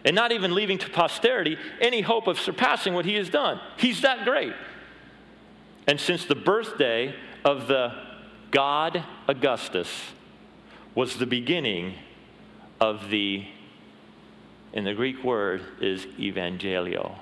and 0.06 0.16
not 0.16 0.32
even 0.32 0.56
leaving 0.56 0.78
to 0.78 0.90
posterity 0.90 1.58
any 1.82 2.02
hope 2.02 2.28
of 2.28 2.40
surpassing 2.40 2.94
what 2.94 3.06
he 3.06 3.16
has 3.16 3.30
done. 3.30 3.60
He's 3.78 4.02
that 4.02 4.24
great. 4.24 4.54
And 5.88 6.00
since 6.00 6.26
the 6.26 6.36
birthday 6.36 7.14
of 7.44 7.68
the 7.68 7.94
God 8.52 9.04
Augustus 9.28 9.90
was 10.96 11.18
the 11.18 11.26
beginning 11.26 11.96
of 12.80 13.10
the, 13.10 13.46
in 14.72 14.86
the 14.86 14.94
Greek 14.94 15.24
word 15.24 15.62
is 15.82 16.06
evangelio 16.18 17.18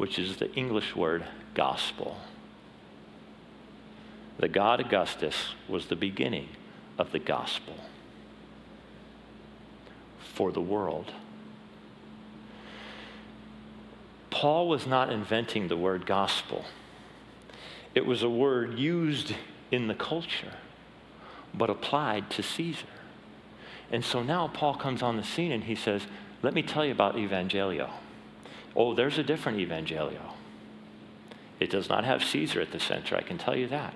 which 0.00 0.18
is 0.18 0.38
the 0.38 0.50
English 0.54 0.96
word 0.96 1.22
gospel. 1.52 2.16
The 4.38 4.48
God 4.48 4.80
Augustus 4.80 5.52
was 5.68 5.88
the 5.88 5.94
beginning 5.94 6.48
of 6.96 7.12
the 7.12 7.18
gospel 7.18 7.74
for 10.20 10.52
the 10.52 10.60
world. 10.62 11.12
Paul 14.30 14.68
was 14.68 14.86
not 14.86 15.12
inventing 15.12 15.68
the 15.68 15.76
word 15.76 16.06
gospel, 16.06 16.64
it 17.94 18.06
was 18.06 18.22
a 18.22 18.30
word 18.30 18.78
used 18.78 19.34
in 19.70 19.86
the 19.86 19.94
culture, 19.94 20.54
but 21.52 21.68
applied 21.68 22.30
to 22.30 22.42
Caesar. 22.42 22.86
And 23.92 24.02
so 24.02 24.22
now 24.22 24.48
Paul 24.48 24.76
comes 24.76 25.02
on 25.02 25.18
the 25.18 25.24
scene 25.24 25.52
and 25.52 25.64
he 25.64 25.74
says, 25.74 26.06
Let 26.42 26.54
me 26.54 26.62
tell 26.62 26.86
you 26.86 26.92
about 26.92 27.16
evangelio. 27.16 27.90
Oh, 28.76 28.94
there's 28.94 29.18
a 29.18 29.22
different 29.22 29.58
evangelio. 29.58 30.32
It 31.58 31.70
does 31.70 31.88
not 31.88 32.04
have 32.04 32.24
Caesar 32.24 32.60
at 32.60 32.72
the 32.72 32.80
center, 32.80 33.16
I 33.16 33.22
can 33.22 33.38
tell 33.38 33.56
you 33.56 33.68
that. 33.68 33.94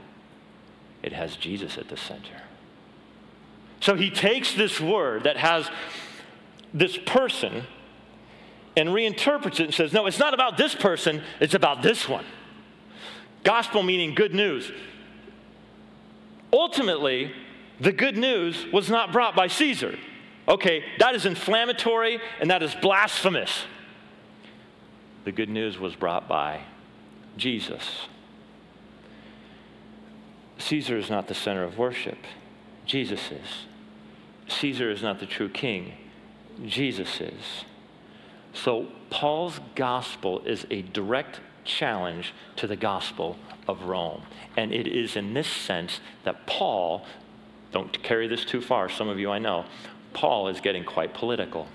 It 1.03 1.13
has 1.13 1.37
Jesus 1.37 1.79
at 1.79 1.89
the 1.89 1.97
center. 1.97 2.43
So 3.81 3.95
he 3.95 4.11
takes 4.11 4.55
this 4.55 4.81
word 4.81 5.25
that 5.25 5.37
has 5.37 5.71
this 6.73 6.97
person 6.97 7.65
and 8.77 8.89
reinterprets 8.89 9.61
it 9.61 9.61
and 9.61 9.75
says, 9.75 9.93
no, 9.93 10.07
it's 10.07 10.19
not 10.19 10.35
about 10.35 10.57
this 10.57 10.75
person, 10.75 11.23
it's 11.41 11.55
about 11.55 11.83
this 11.83 12.09
one. 12.09 12.25
Gospel 13.45 13.83
meaning 13.83 14.15
good 14.15 14.35
news. 14.35 14.73
Ultimately, 16.53 17.33
the 17.81 17.93
good 17.93 18.17
news 18.17 18.67
was 18.73 18.89
not 18.89 19.13
brought 19.13 19.37
by 19.37 19.47
Caesar. 19.47 19.99
Okay, 20.49 20.85
that 20.99 21.15
is 21.15 21.27
inflammatory 21.27 22.21
and 22.41 22.51
that 22.51 22.63
is 22.63 22.75
blasphemous 22.77 23.65
the 25.25 25.33
good 25.33 25.49
news 25.49 25.79
was 25.79 25.95
brought 25.95 26.29
by 26.29 26.61
Jesus. 27.37 28.09
Caesar 30.59 30.97
is 30.97 31.11
not 31.11 31.29
the 31.29 31.35
center 31.35 31.65
of 31.65 31.79
worship, 31.79 32.19
Jesus 32.87 33.31
is. 33.31 33.67
Caesar 34.49 34.91
is 34.91 35.03
not 35.03 35.21
the 35.21 35.27
true 35.27 35.49
king, 35.49 35.95
Jesus 36.65 37.21
is. 37.21 37.65
So, 38.53 38.87
Paul's 39.11 39.59
gospel 39.75 40.41
is 40.45 40.67
a 40.71 40.83
direct 40.83 41.41
challenge 41.65 42.33
to 42.57 42.67
the 42.67 42.77
gospel 42.77 43.37
of 43.67 43.85
Rome. 43.85 44.23
And 44.57 44.73
it 44.73 44.87
is 44.87 45.17
in 45.17 45.35
this 45.35 45.49
sense 45.49 46.01
that 46.23 46.47
Paul, 46.47 47.05
don't 47.73 48.01
carry 48.03 48.29
this 48.29 48.45
too 48.45 48.61
far, 48.61 48.89
some 48.89 49.09
of 49.09 49.19
you 49.19 49.31
I 49.31 49.39
know, 49.39 49.65
Paul 50.13 50.49
is 50.49 50.61
getting 50.61 50.85
quite 50.85 51.15
political, 51.15 51.67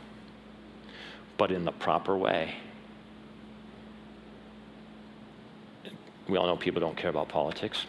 but 1.38 1.52
in 1.52 1.66
the 1.66 1.72
proper 1.72 2.18
way. 2.18 2.56
We 6.30 6.38
all 6.38 6.46
know 6.46 6.56
people 6.56 6.80
don't 6.80 6.96
care 6.96 7.10
about 7.10 7.28
politics. 7.28 7.86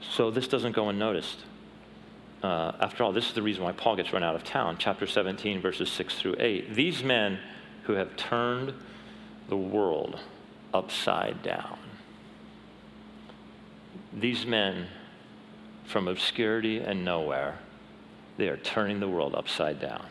So 0.00 0.30
this 0.30 0.48
doesn't 0.48 0.72
go 0.72 0.88
unnoticed. 0.88 1.38
Uh, 2.42 2.72
after 2.80 3.02
all, 3.02 3.12
this 3.12 3.26
is 3.26 3.34
the 3.34 3.42
reason 3.42 3.64
why 3.64 3.72
Paul 3.72 3.96
gets 3.96 4.12
run 4.12 4.22
out 4.22 4.36
of 4.36 4.44
town. 4.44 4.76
Chapter 4.78 5.06
17, 5.06 5.60
verses 5.60 5.90
6 5.90 6.14
through 6.20 6.36
8. 6.38 6.74
These 6.74 7.02
men 7.02 7.40
who 7.84 7.94
have 7.94 8.16
turned 8.16 8.72
the 9.48 9.56
world 9.56 10.20
upside 10.72 11.42
down. 11.42 11.78
These 14.12 14.46
men 14.46 14.86
from 15.84 16.06
obscurity 16.06 16.78
and 16.78 17.04
nowhere, 17.04 17.58
they 18.36 18.48
are 18.48 18.56
turning 18.56 19.00
the 19.00 19.08
world 19.08 19.34
upside 19.34 19.80
down. 19.80 20.06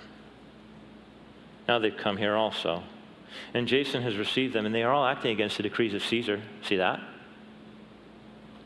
Now 1.67 1.79
they've 1.79 1.95
come 1.95 2.17
here 2.17 2.35
also. 2.35 2.83
And 3.53 3.67
Jason 3.67 4.01
has 4.03 4.17
received 4.17 4.53
them, 4.53 4.65
and 4.65 4.73
they 4.73 4.83
are 4.83 4.93
all 4.93 5.05
acting 5.05 5.31
against 5.31 5.57
the 5.57 5.63
decrees 5.63 5.93
of 5.93 6.03
Caesar. 6.03 6.41
See 6.63 6.77
that? 6.77 6.99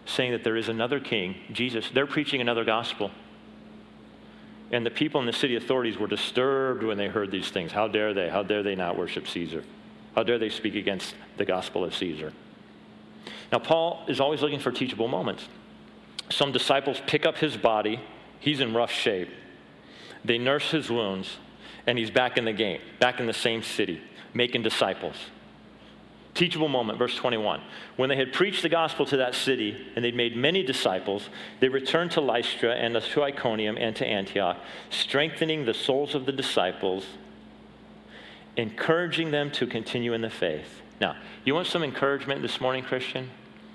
Saying 0.06 0.32
that 0.32 0.44
there 0.44 0.58
is 0.58 0.70
another 0.70 1.00
king, 1.00 1.36
Jesus. 1.52 1.90
They're 1.94 2.08
preaching 2.08 2.42
another 2.42 2.64
gospel. 2.64 3.12
And 4.72 4.86
the 4.86 4.92
people 4.92 5.20
in 5.20 5.28
the 5.28 5.34
city 5.34 5.56
authorities 5.56 5.98
were 5.98 6.08
disturbed 6.08 6.84
when 6.84 6.98
they 6.98 7.08
heard 7.08 7.30
these 7.30 7.50
things. 7.50 7.72
How 7.72 7.88
dare 7.88 8.14
they? 8.14 8.30
How 8.30 8.42
dare 8.44 8.64
they 8.64 8.76
not 8.76 8.98
worship 8.98 9.28
Caesar? 9.28 9.64
How 10.16 10.24
dare 10.24 10.40
they 10.40 10.50
speak 10.50 10.76
against 10.76 11.16
the 11.38 11.46
gospel 11.46 11.84
of 11.84 11.96
Caesar? 11.96 12.34
Now, 13.52 13.60
Paul 13.60 14.06
is 14.08 14.20
always 14.20 14.42
looking 14.42 14.60
for 14.60 14.72
teachable 14.72 15.08
moments. 15.08 15.48
Some 16.30 16.52
disciples 16.52 17.02
pick 17.06 17.26
up 17.26 17.38
his 17.38 17.58
body, 17.58 18.00
he's 18.40 18.62
in 18.62 18.74
rough 18.74 18.92
shape. 18.92 19.30
They 20.24 20.38
nurse 20.38 20.72
his 20.72 20.90
wounds, 20.90 21.38
and 21.86 21.98
he's 21.98 22.12
back 22.12 22.38
in 22.38 22.46
the 22.46 22.54
game, 22.54 22.80
back 23.00 23.20
in 23.20 23.28
the 23.28 23.34
same 23.34 23.64
city, 23.64 24.02
making 24.34 24.64
disciples. 24.64 25.16
Teachable 26.34 26.70
moment, 26.70 26.98
verse 26.98 27.16
21. 27.16 27.62
When 27.98 28.10
they 28.10 28.16
had 28.16 28.32
preached 28.32 28.62
the 28.62 28.70
gospel 28.70 29.06
to 29.08 29.18
that 29.18 29.36
city 29.36 29.86
and 29.96 30.06
they'd 30.06 30.16
made 30.16 30.36
many 30.36 30.64
disciples, 30.64 31.30
they 31.60 31.68
returned 31.68 32.12
to 32.12 32.22
Lystra 32.22 32.74
and 32.74 32.96
to 32.96 33.24
Iconium 33.24 33.78
and 33.78 33.96
to 33.98 34.06
Antioch, 34.06 34.58
strengthening 34.90 35.66
the 35.66 35.74
souls 35.74 36.16
of 36.16 36.26
the 36.26 36.32
disciples, 36.32 37.06
encouraging 38.56 39.32
them 39.32 39.52
to 39.52 39.68
continue 39.68 40.14
in 40.14 40.22
the 40.22 40.30
faith. 40.30 40.82
Now, 41.02 41.18
you 41.44 41.54
want 41.54 41.68
some 41.68 41.84
encouragement 41.84 42.42
this 42.42 42.62
morning, 42.62 42.84
Christian? 42.84 43.30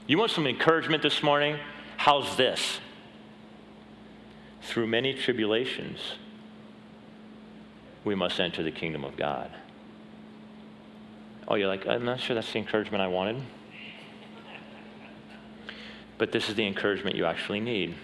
You 0.06 0.16
want 0.16 0.30
some 0.30 0.46
encouragement 0.46 1.02
this 1.02 1.22
morning? 1.22 1.58
How's 1.98 2.36
this? 2.36 2.78
Through 4.62 4.86
many 4.86 5.12
tribulations, 5.12 5.98
we 8.04 8.14
must 8.14 8.40
enter 8.40 8.62
the 8.62 8.70
kingdom 8.70 9.04
of 9.04 9.16
God. 9.16 9.50
Oh, 11.48 11.54
you're 11.54 11.68
like, 11.68 11.86
I'm 11.86 12.04
not 12.04 12.18
sure 12.18 12.34
that's 12.34 12.52
the 12.52 12.58
encouragement 12.58 13.02
I 13.02 13.06
wanted. 13.06 13.40
But 16.18 16.32
this 16.32 16.48
is 16.48 16.54
the 16.54 16.66
encouragement 16.66 17.14
you 17.14 17.24
actually 17.24 17.60
need. 17.60 17.94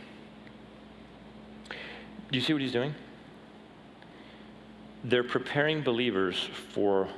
Do 2.31 2.38
you 2.38 2.40
see 2.40 2.52
what 2.52 2.62
he's 2.62 2.72
doing? 2.72 2.94
They're 5.02 5.24
preparing 5.24 5.83
believers 5.83 6.48
for 6.70 7.09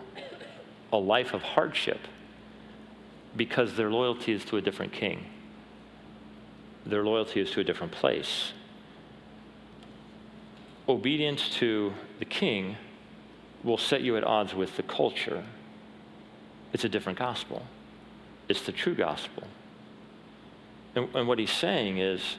a 0.92 0.96
life 0.96 1.34
of 1.34 1.42
hardship 1.42 1.98
because 3.36 3.76
their 3.76 3.90
loyalty 3.90 4.32
is 4.32 4.44
to 4.46 4.56
a 4.56 4.62
different 4.62 4.92
king. 4.92 5.26
Their 6.86 7.04
loyalty 7.04 7.40
is 7.40 7.50
to 7.50 7.60
a 7.60 7.64
different 7.64 7.92
place. 7.92 8.52
Obedience 10.88 11.50
to 11.56 11.92
the 12.18 12.24
king 12.24 12.76
will 13.62 13.78
set 13.78 14.02
you 14.02 14.16
at 14.16 14.24
odds 14.24 14.54
with 14.54 14.76
the 14.76 14.82
culture 14.82 15.44
it's 16.74 16.84
a 16.84 16.88
different 16.88 17.18
gospel. 17.18 17.62
It's 18.48 18.62
the 18.62 18.72
true 18.72 18.94
gospel. 18.94 19.44
And, 20.94 21.08
and 21.14 21.26
what 21.26 21.38
he's 21.38 21.52
saying 21.52 21.98
is 21.98 22.36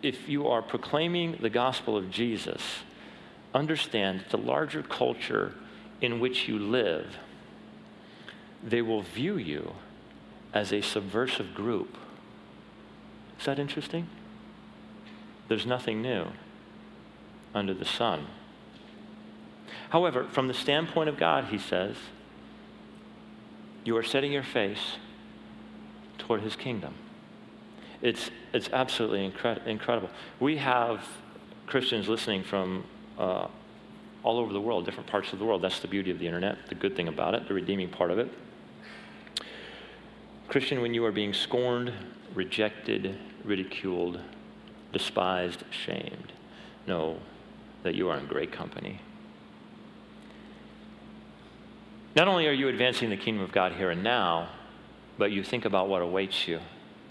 if 0.00 0.28
you 0.28 0.46
are 0.46 0.62
proclaiming 0.62 1.38
the 1.40 1.50
gospel 1.50 1.96
of 1.96 2.10
Jesus, 2.10 2.62
understand 3.52 4.20
that 4.20 4.30
the 4.30 4.38
larger 4.38 4.82
culture 4.82 5.54
in 6.00 6.20
which 6.20 6.48
you 6.48 6.58
live, 6.58 7.16
they 8.62 8.80
will 8.80 9.02
view 9.02 9.36
you 9.36 9.74
as 10.54 10.72
a 10.72 10.80
subversive 10.80 11.52
group. 11.54 11.96
Is 13.40 13.46
that 13.46 13.58
interesting? 13.58 14.08
There's 15.48 15.66
nothing 15.66 16.00
new 16.00 16.28
under 17.54 17.74
the 17.74 17.84
sun. 17.84 18.26
However, 19.90 20.24
from 20.30 20.46
the 20.46 20.54
standpoint 20.54 21.08
of 21.08 21.16
God, 21.16 21.46
he 21.46 21.58
says, 21.58 21.96
you 23.88 23.96
are 23.96 24.02
setting 24.02 24.30
your 24.30 24.42
face 24.42 24.98
toward 26.18 26.42
his 26.42 26.54
kingdom. 26.54 26.92
It's, 28.02 28.30
it's 28.52 28.68
absolutely 28.70 29.30
incre- 29.30 29.66
incredible. 29.66 30.10
We 30.40 30.58
have 30.58 31.02
Christians 31.66 32.06
listening 32.06 32.44
from 32.44 32.84
uh, 33.18 33.46
all 34.22 34.38
over 34.38 34.52
the 34.52 34.60
world, 34.60 34.84
different 34.84 35.08
parts 35.08 35.32
of 35.32 35.38
the 35.38 35.46
world. 35.46 35.62
That's 35.62 35.80
the 35.80 35.88
beauty 35.88 36.10
of 36.10 36.18
the 36.18 36.26
internet, 36.26 36.58
the 36.68 36.74
good 36.74 36.96
thing 36.96 37.08
about 37.08 37.34
it, 37.34 37.48
the 37.48 37.54
redeeming 37.54 37.88
part 37.88 38.10
of 38.10 38.18
it. 38.18 38.30
Christian, 40.48 40.82
when 40.82 40.92
you 40.92 41.02
are 41.06 41.12
being 41.12 41.32
scorned, 41.32 41.90
rejected, 42.34 43.18
ridiculed, 43.42 44.20
despised, 44.92 45.64
shamed, 45.70 46.34
know 46.86 47.16
that 47.84 47.94
you 47.94 48.10
are 48.10 48.18
in 48.18 48.26
great 48.26 48.52
company. 48.52 49.00
Not 52.18 52.26
only 52.26 52.48
are 52.48 52.52
you 52.52 52.66
advancing 52.66 53.10
the 53.10 53.16
kingdom 53.16 53.44
of 53.44 53.52
God 53.52 53.74
here 53.74 53.90
and 53.90 54.02
now, 54.02 54.48
but 55.18 55.30
you 55.30 55.44
think 55.44 55.64
about 55.64 55.88
what 55.88 56.02
awaits 56.02 56.48
you 56.48 56.58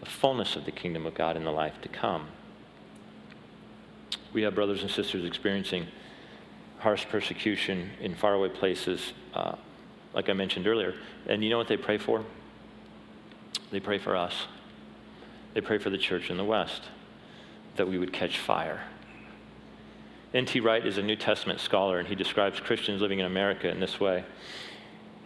the 0.01 0.05
fullness 0.05 0.57
of 0.57 0.65
the 0.65 0.71
kingdom 0.71 1.05
of 1.05 1.13
God 1.13 1.37
in 1.37 1.45
the 1.45 1.51
life 1.51 1.79
to 1.83 1.87
come. 1.87 2.27
We 4.33 4.41
have 4.41 4.53
brothers 4.53 4.81
and 4.81 4.91
sisters 4.91 5.23
experiencing 5.23 5.87
harsh 6.79 7.05
persecution 7.07 7.91
in 8.01 8.15
faraway 8.15 8.49
places, 8.49 9.13
uh, 9.33 9.55
like 10.13 10.27
I 10.27 10.33
mentioned 10.33 10.67
earlier. 10.67 10.93
And 11.25 11.41
you 11.41 11.49
know 11.51 11.57
what 11.57 11.69
they 11.69 11.77
pray 11.77 11.97
for? 11.97 12.25
They 13.71 13.79
pray 13.79 13.99
for 13.99 14.13
us. 14.13 14.35
They 15.53 15.61
pray 15.61 15.77
for 15.77 15.89
the 15.89 15.97
church 15.97 16.29
in 16.29 16.35
the 16.35 16.43
West, 16.43 16.81
that 17.77 17.87
we 17.87 17.97
would 17.97 18.11
catch 18.11 18.37
fire. 18.37 18.81
N.T. 20.33 20.59
Wright 20.59 20.85
is 20.85 20.97
a 20.97 21.01
New 21.01 21.15
Testament 21.15 21.61
scholar, 21.61 21.97
and 21.97 22.09
he 22.09 22.13
describes 22.13 22.59
Christians 22.59 23.01
living 23.01 23.19
in 23.19 23.25
America 23.25 23.69
in 23.69 23.79
this 23.79 24.01
way. 24.01 24.25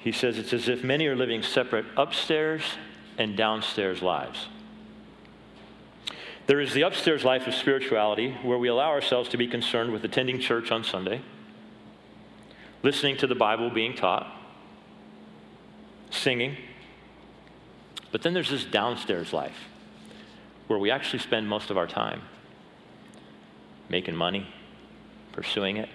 He 0.02 0.12
says 0.12 0.40
it's 0.40 0.52
as 0.52 0.68
if 0.68 0.84
many 0.84 1.06
are 1.06 1.16
living 1.16 1.44
separate 1.44 1.86
upstairs 1.96 2.64
and 3.20 3.38
downstairs 3.38 4.02
lives. 4.02 4.48
There 6.48 6.60
is 6.60 6.74
the 6.74 6.82
upstairs 6.82 7.24
life 7.24 7.46
of 7.46 7.54
spirituality 7.54 8.36
where 8.42 8.58
we 8.58 8.68
allow 8.68 8.90
ourselves 8.90 9.30
to 9.30 9.38
be 9.38 9.48
concerned 9.48 9.94
with 9.94 10.04
attending 10.04 10.40
church 10.40 10.72
on 10.72 10.84
Sunday, 10.84 11.22
listening 12.82 13.16
to 13.18 13.28
the 13.28 13.36
Bible 13.36 13.70
being 13.70 13.96
taught, 13.96 14.28
singing. 16.10 16.58
But 18.12 18.24
then 18.24 18.34
there's 18.34 18.50
this 18.50 18.66
downstairs 18.66 19.32
life 19.34 19.68
where 20.66 20.80
we 20.80 20.90
actually 20.90 21.20
spend 21.20 21.48
most 21.48 21.70
of 21.70 21.78
our 21.78 21.88
time 21.88 22.24
making 23.88 24.16
money, 24.16 24.48
pursuing 25.32 25.78
it, 25.78 25.90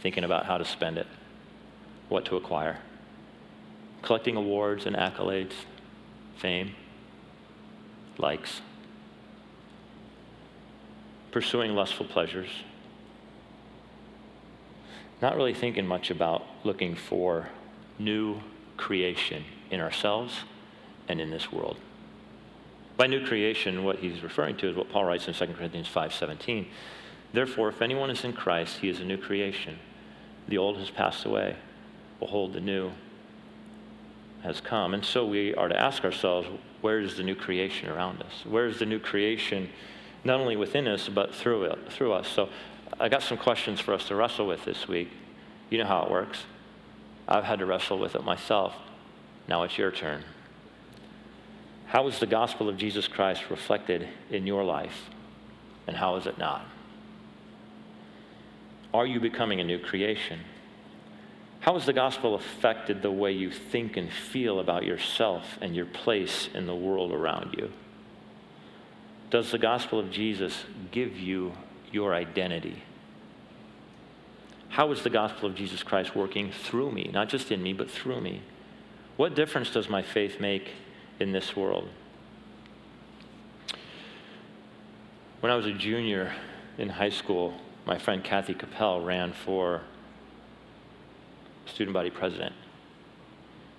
thinking 0.00 0.24
about 0.24 0.44
how 0.46 0.58
to 0.58 0.64
spend 0.64 0.98
it, 0.98 1.06
what 2.08 2.24
to 2.24 2.36
acquire 2.36 2.80
collecting 4.02 4.36
awards 4.36 4.84
and 4.86 4.96
accolades, 4.96 5.52
fame, 6.36 6.74
likes, 8.18 8.60
pursuing 11.30 11.74
lustful 11.74 12.06
pleasures, 12.06 12.50
not 15.22 15.36
really 15.36 15.54
thinking 15.54 15.86
much 15.86 16.10
about 16.10 16.44
looking 16.64 16.94
for 16.94 17.48
new 17.98 18.40
creation 18.76 19.44
in 19.70 19.80
ourselves 19.80 20.40
and 21.08 21.20
in 21.20 21.30
this 21.30 21.52
world. 21.52 21.76
By 22.96 23.06
new 23.06 23.24
creation, 23.24 23.84
what 23.84 24.00
he's 24.00 24.22
referring 24.22 24.56
to 24.58 24.68
is 24.68 24.76
what 24.76 24.90
Paul 24.90 25.04
writes 25.04 25.26
in 25.26 25.34
2 25.34 25.54
Corinthians 25.54 25.88
5:17. 25.88 26.66
Therefore, 27.32 27.68
if 27.68 27.80
anyone 27.80 28.10
is 28.10 28.24
in 28.24 28.32
Christ, 28.32 28.78
he 28.78 28.88
is 28.88 29.00
a 29.00 29.04
new 29.04 29.16
creation. 29.16 29.78
The 30.48 30.58
old 30.58 30.76
has 30.76 30.90
passed 30.90 31.24
away. 31.24 31.56
Behold, 32.18 32.52
the 32.52 32.60
new 32.60 32.92
has 34.42 34.60
come. 34.60 34.94
And 34.94 35.04
so 35.04 35.26
we 35.26 35.54
are 35.54 35.68
to 35.68 35.78
ask 35.78 36.04
ourselves 36.04 36.48
where 36.80 37.00
is 37.00 37.16
the 37.16 37.22
new 37.22 37.34
creation 37.34 37.88
around 37.88 38.22
us? 38.22 38.44
Where 38.44 38.66
is 38.66 38.78
the 38.78 38.86
new 38.86 38.98
creation 38.98 39.68
not 40.24 40.40
only 40.40 40.56
within 40.56 40.86
us, 40.88 41.08
but 41.08 41.34
through, 41.34 41.64
it, 41.64 41.92
through 41.92 42.12
us? 42.12 42.28
So 42.28 42.48
I 42.98 43.08
got 43.08 43.22
some 43.22 43.38
questions 43.38 43.80
for 43.80 43.94
us 43.94 44.06
to 44.08 44.16
wrestle 44.16 44.46
with 44.46 44.64
this 44.64 44.88
week. 44.88 45.10
You 45.70 45.78
know 45.78 45.86
how 45.86 46.02
it 46.02 46.10
works. 46.10 46.44
I've 47.28 47.44
had 47.44 47.60
to 47.60 47.66
wrestle 47.66 47.98
with 47.98 48.14
it 48.14 48.24
myself. 48.24 48.74
Now 49.48 49.62
it's 49.62 49.78
your 49.78 49.90
turn. 49.90 50.24
How 51.86 52.06
is 52.08 52.18
the 52.18 52.26
gospel 52.26 52.68
of 52.68 52.76
Jesus 52.76 53.06
Christ 53.06 53.50
reflected 53.50 54.08
in 54.30 54.46
your 54.46 54.64
life, 54.64 55.10
and 55.86 55.96
how 55.96 56.16
is 56.16 56.26
it 56.26 56.38
not? 56.38 56.64
Are 58.94 59.06
you 59.06 59.20
becoming 59.20 59.60
a 59.60 59.64
new 59.64 59.78
creation? 59.78 60.40
How 61.62 61.74
has 61.74 61.86
the 61.86 61.92
gospel 61.92 62.34
affected 62.34 63.02
the 63.02 63.10
way 63.12 63.30
you 63.30 63.52
think 63.52 63.96
and 63.96 64.12
feel 64.12 64.58
about 64.58 64.84
yourself 64.84 65.58
and 65.60 65.76
your 65.76 65.86
place 65.86 66.48
in 66.52 66.66
the 66.66 66.74
world 66.74 67.12
around 67.12 67.54
you? 67.56 67.70
Does 69.30 69.52
the 69.52 69.58
gospel 69.58 70.00
of 70.00 70.10
Jesus 70.10 70.64
give 70.90 71.16
you 71.16 71.52
your 71.92 72.16
identity? 72.16 72.82
How 74.70 74.90
is 74.90 75.04
the 75.04 75.10
gospel 75.10 75.48
of 75.48 75.54
Jesus 75.54 75.84
Christ 75.84 76.16
working 76.16 76.50
through 76.50 76.90
me, 76.90 77.08
not 77.12 77.28
just 77.28 77.52
in 77.52 77.62
me, 77.62 77.72
but 77.72 77.88
through 77.88 78.20
me? 78.20 78.42
What 79.16 79.36
difference 79.36 79.70
does 79.70 79.88
my 79.88 80.02
faith 80.02 80.40
make 80.40 80.68
in 81.20 81.30
this 81.30 81.54
world? 81.54 81.88
When 85.38 85.52
I 85.52 85.54
was 85.54 85.66
a 85.66 85.72
junior 85.72 86.34
in 86.76 86.88
high 86.88 87.10
school, 87.10 87.54
my 87.86 87.98
friend 87.98 88.24
Kathy 88.24 88.54
Capel 88.54 89.00
ran 89.00 89.32
for 89.32 89.82
student 91.66 91.94
body 91.94 92.10
president. 92.10 92.54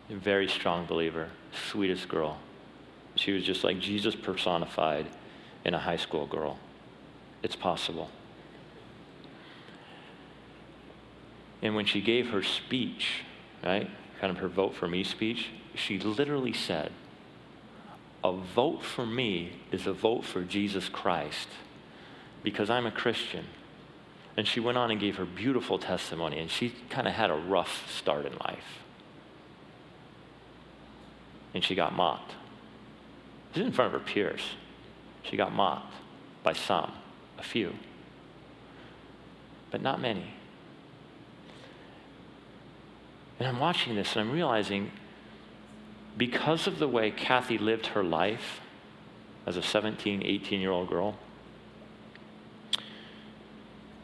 A 0.10 0.16
very 0.16 0.48
strong 0.48 0.86
believer, 0.86 1.30
sweetest 1.70 2.08
girl. 2.10 2.38
She 3.16 3.32
was 3.32 3.44
just 3.44 3.64
like 3.64 3.80
Jesus 3.80 4.16
personified 4.16 5.08
in 5.64 5.74
a 5.74 5.80
high 5.80 5.98
school 5.98 6.26
girl. 6.26 6.58
It's 7.42 7.56
possible. 7.56 8.10
And 11.62 11.76
when 11.76 11.86
she 11.86 12.02
gave 12.02 12.32
her 12.32 12.44
speech, 12.44 13.24
right, 13.64 13.90
kind 14.20 14.32
of 14.32 14.38
her 14.38 14.50
vote 14.50 14.76
for 14.76 14.88
me 14.88 15.04
speech, 15.04 15.50
she 15.76 15.98
literally 15.98 16.54
said, 16.54 16.92
A 18.24 18.34
vote 18.34 18.84
for 18.84 19.06
me 19.06 19.54
is 19.72 19.88
a 19.88 19.94
vote 19.94 20.26
for 20.26 20.44
Jesus 20.44 20.90
Christ 20.90 21.48
because 22.44 22.70
I'm 22.70 22.86
a 22.86 22.92
Christian. 22.92 23.46
And 24.36 24.48
she 24.48 24.60
went 24.60 24.78
on 24.78 24.90
and 24.90 25.00
gave 25.00 25.18
her 25.18 25.26
beautiful 25.26 25.78
testimony, 25.78 26.40
and 26.40 26.50
she 26.50 26.74
kind 26.90 27.08
of 27.08 27.14
had 27.14 27.30
a 27.30 27.36
rough 27.36 27.92
start 27.92 28.26
in 28.26 28.34
life. 28.38 28.80
And 31.54 31.64
she 31.64 31.76
got 31.76 31.96
mocked. 31.96 32.32
This 33.54 33.62
is 33.62 33.68
in 33.68 33.74
front 33.74 33.94
of 33.94 34.02
her 34.02 34.06
peers. 34.06 34.42
She 35.22 35.38
got 35.38 35.54
mocked 35.54 35.94
by 36.42 36.54
some, 36.54 36.92
a 37.38 37.44
few, 37.44 37.74
but 39.70 39.82
not 39.82 40.02
many. 40.02 40.34
And 43.40 43.48
I'm 43.48 43.60
watching 43.60 43.96
this 43.96 44.16
and 44.16 44.22
I'm 44.22 44.32
realizing 44.32 44.92
because 46.18 46.68
of 46.68 46.80
the 46.80 46.88
way 46.88 47.12
Kathy 47.12 47.58
lived 47.58 47.88
her 47.88 48.04
life 48.04 48.62
as 49.46 49.58
a 49.58 49.62
17, 49.62 50.24
18 50.24 50.60
year 50.60 50.72
old 50.72 50.90
girl, 50.90 51.18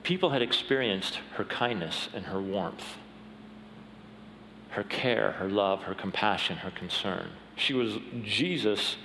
people 0.09 0.31
had 0.31 0.41
experienced 0.41 1.19
her 1.35 1.43
kindness 1.43 2.09
and 2.15 2.25
her 2.25 2.41
warmth, 2.41 2.97
her 4.69 4.81
care, 4.81 5.33
her 5.33 5.47
love, 5.47 5.83
her 5.83 5.93
compassion, 5.93 6.57
her 6.57 6.71
concern. 6.71 7.29
She 7.55 7.75
was 7.75 7.93
Jesus 8.23 8.95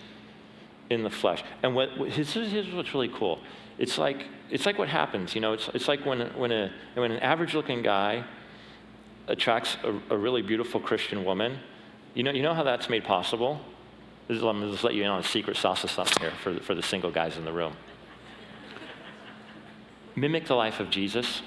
in 0.89 1.03
the 1.03 1.11
flesh. 1.11 1.45
And 1.63 1.75
what, 1.75 1.91
here's, 1.91 2.33
here's 2.33 2.73
what's 2.73 2.95
really 2.95 3.11
cool. 3.11 3.39
It's 3.77 3.99
like, 3.99 4.25
it's 4.51 4.65
like 4.65 4.79
what 4.79 4.89
happens, 4.89 5.35
you 5.35 5.43
know, 5.43 5.53
it's, 5.53 5.69
it's 5.75 5.89
like 5.89 6.07
when, 6.07 6.21
when, 6.39 6.51
a, 6.51 6.73
when 6.95 7.13
an 7.13 7.21
average 7.21 7.53
looking 7.53 7.83
guy 7.83 8.25
attracts 9.29 9.77
a, 9.85 10.15
a, 10.15 10.17
really 10.17 10.41
beautiful 10.41 10.81
Christian 10.81 11.23
woman. 11.23 11.59
You 12.15 12.23
know, 12.23 12.31
you 12.31 12.43
know 12.43 12.55
how 12.55 12.63
that's 12.63 12.89
made 12.89 13.05
possible? 13.05 13.61
This 14.27 14.39
is, 14.39 14.43
let 14.43 14.57
me 14.57 14.71
just 14.71 14.83
let 14.83 14.95
you 14.95 15.03
in 15.03 15.11
on 15.11 15.21
a 15.21 15.23
secret 15.23 15.59
sauce 15.59 15.85
of 15.85 15.91
something 15.91 16.23
here 16.23 16.33
for 16.43 16.59
for 16.61 16.75
the 16.75 16.83
single 16.83 17.11
guys 17.11 17.37
in 17.37 17.45
the 17.45 17.53
room 17.53 17.77
mimic 20.17 20.47
the 20.47 20.55
life 20.55 20.81
of 20.81 20.91
Jesus. 20.91 21.43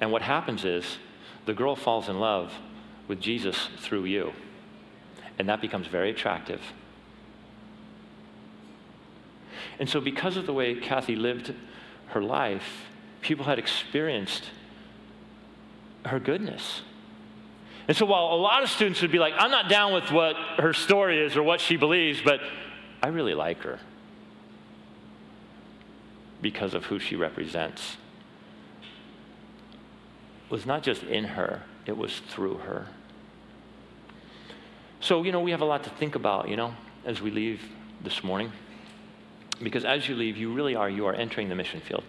And 0.00 0.12
what 0.12 0.22
happens 0.22 0.64
is 0.64 0.98
the 1.46 1.54
girl 1.54 1.76
falls 1.76 2.08
in 2.08 2.18
love 2.18 2.52
with 3.08 3.20
Jesus 3.20 3.68
through 3.78 4.04
you. 4.04 4.32
And 5.38 5.48
that 5.48 5.60
becomes 5.60 5.86
very 5.86 6.10
attractive. 6.10 6.60
And 9.78 9.88
so, 9.88 10.00
because 10.00 10.36
of 10.36 10.46
the 10.46 10.52
way 10.52 10.74
Kathy 10.74 11.16
lived 11.16 11.54
her 12.08 12.22
life, 12.22 12.86
people 13.20 13.44
had 13.44 13.58
experienced 13.58 14.44
her 16.06 16.18
goodness. 16.18 16.82
And 17.88 17.96
so, 17.96 18.06
while 18.06 18.34
a 18.34 18.40
lot 18.40 18.62
of 18.62 18.70
students 18.70 19.02
would 19.02 19.12
be 19.12 19.18
like, 19.18 19.34
I'm 19.36 19.50
not 19.50 19.68
down 19.68 19.92
with 19.92 20.10
what 20.10 20.36
her 20.58 20.72
story 20.72 21.24
is 21.24 21.36
or 21.36 21.42
what 21.42 21.60
she 21.60 21.76
believes, 21.76 22.22
but 22.22 22.40
I 23.02 23.08
really 23.08 23.34
like 23.34 23.62
her 23.62 23.78
because 26.40 26.74
of 26.74 26.86
who 26.86 26.98
she 26.98 27.16
represents 27.16 27.96
was 30.48 30.64
not 30.64 30.82
just 30.82 31.02
in 31.02 31.24
her, 31.24 31.62
it 31.86 31.96
was 31.96 32.20
through 32.28 32.58
her. 32.58 32.86
So, 35.00 35.22
you 35.22 35.32
know, 35.32 35.40
we 35.40 35.50
have 35.50 35.60
a 35.60 35.64
lot 35.64 35.84
to 35.84 35.90
think 35.90 36.14
about, 36.14 36.48
you 36.48 36.56
know, 36.56 36.74
as 37.04 37.20
we 37.20 37.30
leave 37.30 37.60
this 38.02 38.22
morning. 38.22 38.52
Because 39.62 39.84
as 39.84 40.08
you 40.08 40.14
leave, 40.14 40.36
you 40.36 40.52
really 40.52 40.74
are, 40.74 40.88
you 40.88 41.06
are 41.06 41.14
entering 41.14 41.48
the 41.48 41.54
mission 41.54 41.80
field. 41.80 42.04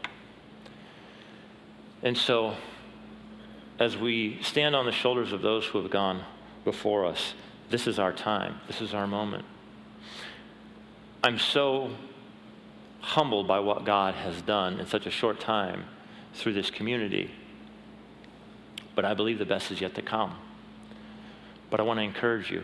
And 2.03 2.17
so, 2.17 2.55
as 3.79 3.97
we 3.97 4.39
stand 4.41 4.75
on 4.75 4.85
the 4.85 4.91
shoulders 4.91 5.31
of 5.31 5.41
those 5.41 5.65
who 5.65 5.81
have 5.81 5.91
gone 5.91 6.23
before 6.63 7.05
us, 7.05 7.33
this 7.69 7.87
is 7.87 7.99
our 7.99 8.13
time, 8.13 8.59
this 8.67 8.81
is 8.81 8.93
our 8.93 9.07
moment. 9.07 9.45
I'm 11.23 11.39
so 11.39 11.91
humbled 12.99 13.47
by 13.47 13.59
what 13.59 13.85
God 13.85 14.15
has 14.15 14.41
done 14.41 14.79
in 14.79 14.87
such 14.87 15.05
a 15.05 15.11
short 15.11 15.39
time 15.39 15.85
through 16.33 16.53
this 16.53 16.69
community. 16.69 17.31
But 18.95 19.05
I 19.05 19.13
believe 19.13 19.39
the 19.39 19.45
best 19.45 19.71
is 19.71 19.81
yet 19.81 19.95
to 19.95 20.01
come. 20.01 20.35
But 21.69 21.79
I 21.79 21.83
want 21.83 21.99
to 21.99 22.03
encourage 22.03 22.51
you 22.51 22.63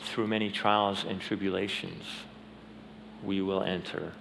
through 0.00 0.26
many 0.26 0.50
trials 0.50 1.04
and 1.04 1.20
tribulations, 1.20 2.04
we 3.24 3.40
will 3.40 3.62
enter 3.62 4.12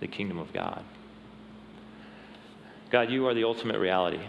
the 0.00 0.06
kingdom 0.06 0.38
of 0.38 0.52
God. 0.52 0.84
God, 2.90 3.10
you 3.10 3.26
are 3.26 3.34
the 3.34 3.44
ultimate 3.44 3.78
reality. 3.78 4.20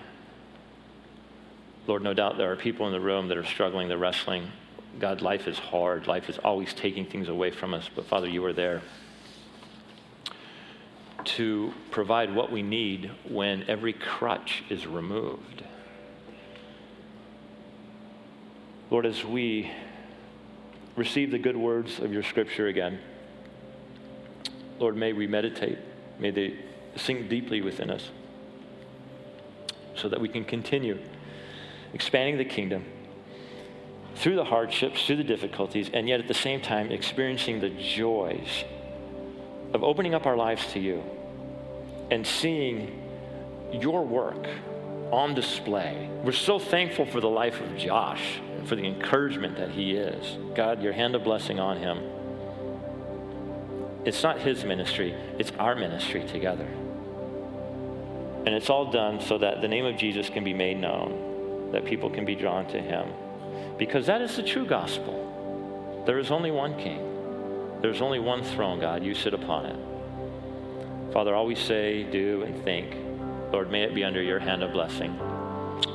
Lord, 1.86 2.02
no 2.02 2.14
doubt 2.14 2.38
there 2.38 2.52
are 2.52 2.56
people 2.56 2.88
in 2.88 2.94
the 2.94 3.00
room 3.00 3.28
that 3.28 3.38
are 3.38 3.46
struggling, 3.46 3.88
they're 3.88 3.98
wrestling 3.98 4.52
God, 5.00 5.22
life 5.22 5.48
is 5.48 5.60
hard. 5.60 6.08
Life 6.08 6.30
is 6.30 6.38
always 6.38 6.74
taking 6.74 7.06
things 7.06 7.28
away 7.28 7.52
from 7.52 7.74
us. 7.74 7.90
But 7.94 8.06
Father, 8.06 8.28
you 8.28 8.44
are 8.46 8.54
there 8.54 8.82
to 11.26 11.74
provide 11.92 12.34
what 12.34 12.52
we 12.52 12.62
need 12.62 13.12
when 13.28 13.68
every 13.68 13.94
crutch 13.94 14.64
is 14.70 14.88
removed. 14.88 15.64
Lord, 18.90 19.06
as 19.06 19.26
we 19.26 19.72
receive 20.96 21.32
the 21.32 21.40
good 21.40 21.58
words 21.58 22.00
of 22.00 22.14
your 22.14 22.24
scripture 22.24 22.68
again, 22.68 23.00
Lord, 24.80 24.96
may 24.96 25.12
we 25.14 25.28
meditate. 25.28 25.80
May 26.20 26.32
they 26.32 26.60
sink 26.96 27.28
deeply 27.28 27.62
within 27.62 27.90
us 27.90 28.12
so 29.96 30.08
that 30.08 30.22
we 30.22 30.30
can 30.30 30.46
continue 30.46 31.00
expanding 31.94 32.38
the 32.38 32.46
kingdom 32.46 32.86
through 34.16 34.36
the 34.36 34.46
hardships, 34.46 35.06
through 35.06 35.18
the 35.18 35.24
difficulties, 35.24 35.90
and 35.94 36.08
yet 36.08 36.20
at 36.20 36.28
the 36.28 36.34
same 36.34 36.62
time 36.62 36.92
experiencing 36.92 37.60
the 37.60 37.70
joys 37.70 38.64
of 39.74 39.84
opening 39.84 40.16
up 40.16 40.26
our 40.26 40.38
lives 40.38 40.66
to 40.72 40.80
you 40.80 41.04
and 42.10 42.26
seeing 42.26 43.02
your 43.74 44.06
work 44.06 44.48
on 45.12 45.34
display. 45.34 46.10
We're 46.24 46.32
so 46.32 46.60
thankful 46.60 47.06
for 47.06 47.20
the 47.20 47.30
life 47.30 47.60
of 47.60 47.78
Josh 47.78 48.40
and 48.58 48.68
for 48.68 48.76
the 48.76 48.86
encouragement 48.86 49.58
that 49.58 49.72
he 49.72 49.96
is. 49.96 50.38
God, 50.56 50.82
your 50.82 50.94
hand 50.94 51.16
of 51.16 51.24
blessing 51.24 51.60
on 51.60 51.78
him. 51.78 52.00
It's 54.06 54.24
not 54.24 54.40
his 54.40 54.64
ministry, 54.64 55.14
it's 55.38 55.52
our 55.60 55.76
ministry 55.76 56.26
together. 56.28 56.68
And 58.46 58.54
it's 58.54 58.70
all 58.70 58.92
done 58.92 59.20
so 59.20 59.40
that 59.40 59.62
the 59.62 59.68
name 59.68 59.86
of 59.86 59.98
Jesus 59.98 60.30
can 60.30 60.44
be 60.44 60.54
made 60.54 60.78
known, 60.78 61.72
that 61.72 61.84
people 61.84 62.10
can 62.10 62.24
be 62.24 62.36
drawn 62.36 62.68
to 62.68 62.80
him 62.80 63.12
because 63.78 64.06
that 64.06 64.22
is 64.22 64.36
the 64.36 64.44
true 64.44 64.66
gospel. 64.66 66.04
There 66.06 66.20
is 66.20 66.32
only 66.32 66.52
one 66.52 66.78
king. 66.78 67.80
There's 67.82 68.02
only 68.02 68.20
one 68.20 68.44
throne, 68.44 68.80
God. 68.80 69.04
You 69.04 69.14
sit 69.14 69.34
upon 69.34 69.66
it. 69.66 71.14
Father, 71.14 71.36
all 71.36 71.46
we 71.46 71.56
say, 71.56 72.04
do, 72.04 72.44
and 72.44 72.64
think, 72.64 72.96
Lord, 73.52 73.72
may 73.72 73.84
it 73.84 73.96
be 73.96 74.04
under 74.04 74.22
your 74.22 74.40
hand 74.40 74.64
of 74.64 74.72
blessing. 74.72 75.18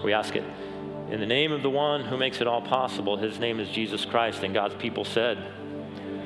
We 0.05 0.13
ask 0.13 0.37
it 0.37 0.45
In 1.11 1.21
the 1.21 1.27
name 1.27 1.53
of 1.53 1.63
the 1.63 1.71
one 1.71 2.05
who 2.05 2.17
makes 2.17 2.41
it 2.41 2.47
all 2.47 2.63
possible, 2.63 3.17
his 3.17 3.39
name 3.39 3.61
is 3.61 3.69
Jesus 3.69 4.05
Christ. 4.05 4.43
And 4.43 4.55
God's 4.55 4.75
people 4.77 5.05
said, 5.05 5.39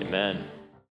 Amen. 0.00 0.44